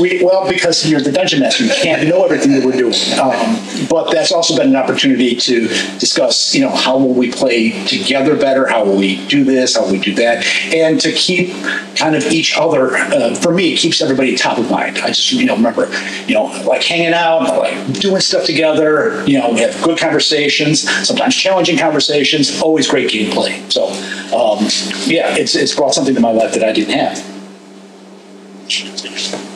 we, 0.02 0.24
well, 0.24 0.48
because 0.50 0.88
you're 0.90 1.02
the 1.02 1.12
dungeon 1.12 1.40
master, 1.42 1.66
you 1.66 1.72
can't 1.82 2.08
know 2.08 2.24
everything 2.24 2.52
that 2.54 2.66
we're 2.66 2.72
doing. 2.78 2.94
Um, 3.20 3.88
but 3.90 4.12
that's 4.12 4.32
also 4.32 4.56
been 4.58 4.70
an 4.70 4.76
opportunity 4.76 5.23
to 5.32 5.68
discuss, 6.00 6.54
you 6.54 6.62
know, 6.62 6.70
how 6.70 6.98
will 6.98 7.14
we 7.14 7.32
play 7.32 7.72
together 7.86 8.36
better? 8.36 8.68
How 8.68 8.86
will 8.86 8.98
we 8.98 9.26
do 9.28 9.44
this? 9.44 9.76
How 9.76 9.84
will 9.84 9.94
we 9.94 10.00
do 10.00 10.14
that? 10.16 10.46
And 10.74 11.00
to 11.02 11.12
keep 11.12 11.54
kind 11.96 12.16
of 12.16 12.24
each 12.26 12.58
other, 12.58 12.96
uh, 12.96 13.36
for 13.36 13.54
me, 13.54 13.74
it 13.74 13.78
keeps 13.78 14.02
everybody 14.02 14.36
top 14.36 14.58
of 14.58 14.70
mind. 14.70 15.00
I 15.00 15.08
just, 15.08 15.32
you 15.32 15.46
know, 15.46 15.56
remember, 15.56 15.92
you 16.28 16.34
know, 16.36 16.46
like 16.66 16.84
hanging 16.84 17.14
out, 17.14 17.58
like 17.58 17.94
doing 18.00 18.22
stuff 18.22 18.46
together, 18.46 19.24
you 19.26 19.40
know, 19.40 19.52
we 19.52 19.62
have 19.62 19.82
good 19.82 19.98
conversations, 19.98 20.82
sometimes 21.08 21.36
challenging 21.36 21.78
conversations, 21.78 22.62
always 22.62 22.88
great 22.88 23.10
gameplay. 23.10 23.72
So, 23.72 23.88
um, 24.36 24.66
yeah, 25.08 25.36
it's, 25.38 25.56
it's 25.56 25.76
brought 25.76 25.94
something 25.94 26.16
to 26.16 26.22
my 26.22 26.32
life 26.32 26.54
that 26.54 26.64
I 26.64 26.72
didn't 26.72 26.94
have. 26.96 27.34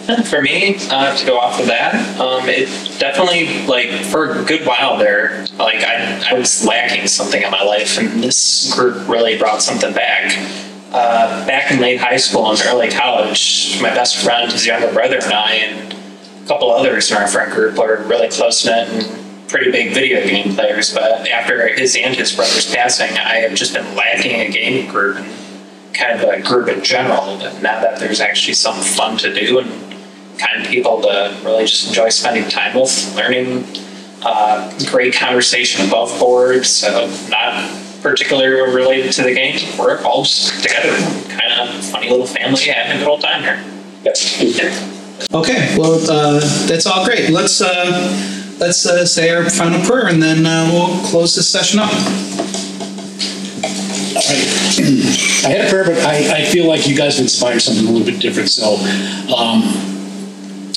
For 0.30 0.41
me, 0.41 0.78
uh, 0.89 1.17
to 1.17 1.26
go 1.26 1.38
off 1.38 1.60
of 1.60 1.65
that, 1.67 1.93
um, 2.17 2.48
it 2.48 2.70
definitely 2.98 3.65
like 3.65 3.89
for 4.06 4.39
a 4.39 4.43
good 4.46 4.65
while 4.65 4.98
there, 4.98 5.46
like 5.58 5.84
I, 5.84 6.24
I 6.30 6.34
was 6.34 6.65
lacking 6.65 7.08
something 7.08 7.41
in 7.41 7.52
my 7.52 7.62
life, 7.62 7.98
and 7.98 8.24
this 8.24 8.74
group 8.74 9.06
really 9.10 9.38
brought 9.38 9.62
something 9.62 9.93
back. 9.93 10.32
Uh, 10.93 11.46
back 11.46 11.72
in 11.72 11.82
late 11.82 12.00
high 12.00 12.15
school 12.15 12.50
and 12.50 12.62
early 12.67 12.89
college, 12.89 13.78
my 13.82 13.89
best 13.93 14.15
friend, 14.24 14.50
his 14.50 14.65
younger 14.65 14.91
brother, 14.93 15.17
and 15.17 15.34
I, 15.34 15.54
and 15.56 15.93
a 15.93 16.48
couple 16.48 16.72
others 16.72 17.12
in 17.12 17.17
our 17.17 17.28
friend 17.28 17.52
group 17.52 17.78
were 17.78 18.02
really 18.08 18.30
close 18.30 18.65
knit 18.65 18.88
and 18.88 19.50
pretty 19.50 19.72
big 19.72 19.93
video 19.93 20.26
game 20.26 20.56
players. 20.56 20.93
But 20.93 21.28
after 21.28 21.67
his 21.76 21.98
and 21.98 22.15
his 22.15 22.34
brother's 22.34 22.74
passing, 22.74 23.17
I 23.17 23.39
have 23.39 23.56
just 23.56 23.74
been 23.74 23.93
lacking 23.93 24.39
a 24.39 24.50
gaming 24.50 24.89
group 24.89 25.17
and 25.17 25.93
kind 25.93 26.22
of 26.22 26.30
a 26.30 26.41
group 26.41 26.70
in 26.70 26.82
general. 26.82 27.38
But 27.39 27.62
now 27.62 27.82
that 27.82 28.00
there's 28.00 28.22
actually 28.22 28.54
something 28.54 28.84
fun 28.84 29.17
to 29.17 29.34
do 29.34 29.60
and 29.60 29.87
kind 30.38 30.63
of 30.63 30.67
people 30.69 31.02
to 31.02 31.38
really 31.43 31.65
just 31.65 31.88
enjoy 31.88 32.10
spending 32.10 32.50
time 32.50 32.80
with, 32.80 33.15
learning, 33.15 33.65
uh, 34.23 34.71
great 34.89 35.13
conversation 35.13 35.88
above 35.88 36.17
board, 36.19 36.65
so 36.65 37.08
not 37.30 37.69
particularly 38.02 38.73
related 38.73 39.12
to 39.13 39.23
the 39.23 39.34
game. 39.34 39.60
We're 39.78 40.02
all 40.04 40.23
just 40.23 40.63
together, 40.63 40.95
kind 41.30 41.69
of 41.69 41.86
funny 41.86 42.10
little 42.10 42.28
family, 42.28 42.62
having 42.65 42.97
a 42.97 43.00
good 43.00 43.08
old 43.08 43.21
time 43.21 43.41
here. 43.43 43.63
Yes. 44.04 44.41
Okay, 45.34 45.76
well, 45.78 46.00
uh, 46.10 46.39
that's 46.67 46.86
all 46.86 47.04
great. 47.06 47.30
Let's 47.30 47.60
uh, 47.62 48.56
let's 48.60 48.86
uh, 48.86 49.06
say 49.06 49.30
our 49.30 49.50
final 49.50 49.84
prayer, 49.86 50.08
and 50.08 50.21
then 50.21 50.45
uh, 50.45 50.69
we'll 50.71 51.04
close 51.06 51.36
this 51.36 51.50
session 51.50 51.80
up. 51.80 51.91
I 54.78 55.50
had 55.50 55.65
a 55.65 55.69
prayer, 55.69 55.86
but 55.86 55.97
I, 56.00 56.41
I 56.41 56.45
feel 56.45 56.67
like 56.67 56.88
you 56.88 56.95
guys 56.95 57.15
have 57.17 57.23
inspired 57.23 57.62
something 57.62 57.88
a 57.88 57.91
little 57.91 58.06
bit 58.06 58.19
different. 58.21 58.50
So, 58.50 58.76
um, 59.36 59.63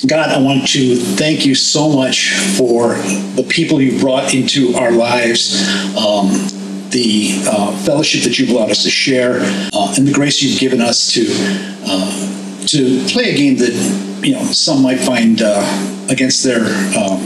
God, 0.07 0.31
I 0.31 0.41
want 0.41 0.69
to 0.69 0.97
thank 0.97 1.45
you 1.45 1.55
so 1.55 1.91
much 1.91 2.33
for 2.57 2.95
the 3.37 3.47
people 3.49 3.83
you 3.83 4.01
brought 4.01 4.33
into 4.35 4.75
our 4.75 4.91
lives, 4.93 5.61
um, 5.97 6.29
the 6.91 7.43
uh, 7.47 7.77
fellowship 7.85 8.23
that 8.25 8.39
you've 8.39 8.51
allowed 8.51 8.71
us 8.71 8.83
to 8.85 8.90
share, 8.90 9.40
uh, 9.73 9.94
and 9.96 10.07
the 10.09 10.13
grace 10.13 10.42
you've 10.42 10.59
given 10.59 10.81
us 10.81 11.13
to 11.13 11.27
uh, 11.87 12.67
to 12.67 13.05
play 13.09 13.31
a 13.31 13.37
game 13.37 13.57
that 13.57 14.21
you 14.25 14.33
know 14.33 14.44
some 14.44 14.83
might 14.83 15.01
find 15.01 15.42
uh, 15.42 16.07
against 16.09 16.44
their 16.44 16.65
um, 16.96 17.21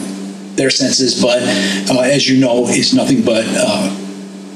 their 0.57 0.71
senses, 0.71 1.21
but 1.23 1.43
uh, 1.91 2.01
as 2.01 2.29
you 2.29 2.41
know, 2.41 2.67
is 2.69 2.93
nothing 2.93 3.23
but 3.23 3.45
uh, 3.49 4.04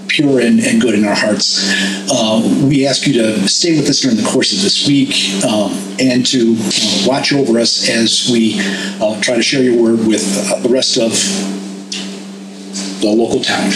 pure 0.08 0.40
and, 0.40 0.60
and 0.60 0.80
good 0.80 0.94
in 0.94 1.04
our 1.04 1.14
hearts. 1.14 1.62
Uh, 2.10 2.40
we 2.64 2.86
ask 2.86 3.06
you 3.06 3.12
to 3.14 3.48
stay 3.48 3.76
with 3.76 3.88
us 3.88 4.00
during 4.00 4.16
the 4.16 4.28
course 4.28 4.52
of 4.52 4.62
this 4.62 4.86
week 4.86 5.44
um, 5.44 5.72
and 6.00 6.24
to 6.26 6.56
uh, 6.58 7.06
watch 7.06 7.32
over 7.32 7.58
us 7.58 7.88
as 7.88 8.28
we 8.30 8.58
uh, 9.00 9.20
try 9.20 9.36
to 9.36 9.42
share 9.42 9.62
your 9.62 9.80
word 9.80 10.06
with 10.06 10.24
uh, 10.50 10.58
the 10.60 10.68
rest 10.68 10.96
of 10.96 11.10
the 13.00 13.08
local 13.08 13.42
town. 13.42 13.70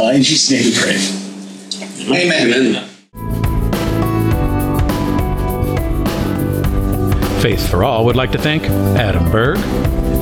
Uh, 0.00 0.12
in 0.14 0.22
Jesus' 0.22 0.50
name 0.50 0.64
we 0.64 0.74
pray. 0.76 2.24
Amen. 2.24 2.88
Faith 7.40 7.70
for 7.70 7.84
All 7.84 8.04
would 8.04 8.16
like 8.16 8.32
to 8.32 8.38
thank 8.38 8.64
Adam 8.64 9.30
Berg, 9.30 9.58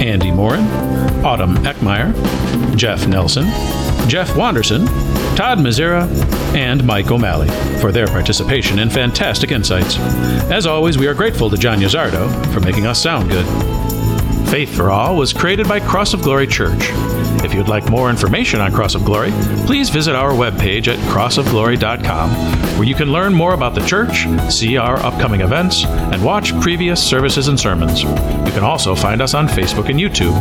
Andy 0.03 0.31
Morin, 0.31 0.61
Autumn 1.25 1.57
Eckmeyer, 1.59 2.13
Jeff 2.77 3.07
Nelson, 3.07 3.47
Jeff 4.07 4.37
Wanderson, 4.37 4.85
Todd 5.35 5.59
Mazera, 5.59 6.07
and 6.55 6.85
Mike 6.85 7.11
O'Malley 7.11 7.49
for 7.81 7.91
their 7.91 8.07
participation 8.07 8.81
and 8.81 8.93
fantastic 8.93 9.51
insights. 9.51 9.97
As 10.51 10.67
always, 10.67 10.99
we 10.99 11.07
are 11.07 11.15
grateful 11.15 11.49
to 11.49 11.57
John 11.57 11.79
Yazardo 11.79 12.53
for 12.53 12.61
making 12.61 12.87
us 12.87 13.03
sound 13.03 13.31
good. 13.31 13.47
Faith 14.51 14.77
for 14.77 14.91
All 14.91 15.17
was 15.17 15.33
created 15.33 15.67
by 15.67 15.81
Cross 15.81 16.13
of 16.13 16.21
Glory 16.23 16.47
Church. 16.47 16.91
If 17.47 17.55
you'd 17.55 17.69
like 17.69 17.89
more 17.89 18.11
information 18.11 18.61
on 18.61 18.73
Cross 18.73 18.97
of 18.97 19.05
Glory, 19.05 19.31
please 19.67 19.89
visit 19.89 20.17
our 20.17 20.33
webpage 20.33 20.89
at 20.89 20.99
crossofglory.com, 21.11 22.31
where 22.77 22.83
you 22.83 22.97
can 22.97 23.13
learn 23.13 23.33
more 23.33 23.55
about 23.55 23.77
the 23.77 23.87
church, 23.87 24.27
see 24.53 24.77
our 24.77 24.97
upcoming 24.97 25.43
events, 25.43 25.85
and 25.85 26.25
watch 26.25 26.61
previous 26.61 27.01
services 27.01 27.47
and 27.47 27.59
sermons. 27.59 28.03
You 28.03 28.51
can 28.53 28.65
also 28.65 28.97
find 28.97 29.23
us 29.23 29.33
on 29.33 29.47
Facebook 29.47 29.89
and 29.89 30.01
YouTube. 30.01 30.35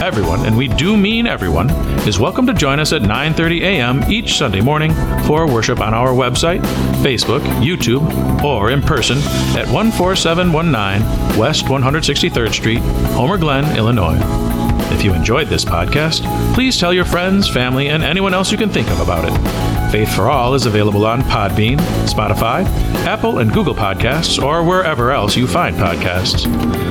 Everyone, 0.00 0.46
and 0.46 0.56
we 0.56 0.68
do 0.68 0.96
mean 0.96 1.26
everyone, 1.26 1.68
is 2.08 2.18
welcome 2.18 2.46
to 2.46 2.54
join 2.54 2.80
us 2.80 2.94
at 2.94 3.02
9:30 3.02 3.60
a.m. 3.60 4.02
each 4.10 4.38
Sunday 4.38 4.62
morning 4.62 4.94
for 5.26 5.46
worship 5.46 5.80
on 5.80 5.92
our 5.92 6.14
website, 6.14 6.62
Facebook, 7.02 7.42
YouTube, 7.60 8.42
or 8.42 8.70
in 8.70 8.80
person 8.80 9.18
at 9.54 9.68
14719 9.68 11.38
West 11.38 11.66
163rd 11.66 12.54
Street, 12.54 12.80
Homer 13.12 13.36
Glen, 13.36 13.76
Illinois. 13.76 14.51
If 14.92 15.02
you 15.02 15.14
enjoyed 15.14 15.48
this 15.48 15.64
podcast, 15.64 16.22
please 16.54 16.78
tell 16.78 16.92
your 16.92 17.04
friends, 17.04 17.48
family, 17.48 17.88
and 17.88 18.02
anyone 18.02 18.34
else 18.34 18.52
you 18.52 18.58
can 18.58 18.68
think 18.68 18.88
of 18.90 19.00
about 19.00 19.24
it. 19.24 19.90
Faith 19.90 20.14
for 20.14 20.28
All 20.28 20.54
is 20.54 20.66
available 20.66 21.04
on 21.06 21.22
Podbean, 21.22 21.78
Spotify, 22.06 22.64
Apple 23.04 23.38
and 23.38 23.52
Google 23.52 23.74
Podcasts, 23.74 24.40
or 24.42 24.62
wherever 24.62 25.10
else 25.10 25.36
you 25.36 25.46
find 25.46 25.76
podcasts. 25.76 26.44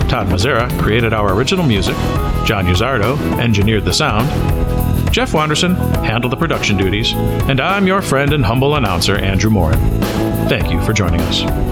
Todd 0.09 0.27
Mazera 0.27 0.69
created 0.81 1.13
our 1.13 1.33
original 1.33 1.65
music. 1.65 1.95
John 2.45 2.65
Uzardo 2.65 3.17
engineered 3.39 3.85
the 3.85 3.93
sound. 3.93 4.27
Jeff 5.13 5.33
Wanderson 5.33 5.75
handled 6.03 6.33
the 6.33 6.37
production 6.37 6.77
duties. 6.77 7.13
And 7.13 7.61
I'm 7.61 7.87
your 7.87 8.01
friend 8.01 8.33
and 8.33 8.43
humble 8.43 8.75
announcer, 8.75 9.15
Andrew 9.15 9.51
Morin. 9.51 9.79
Thank 10.49 10.71
you 10.71 10.81
for 10.83 10.91
joining 10.91 11.21
us. 11.21 11.70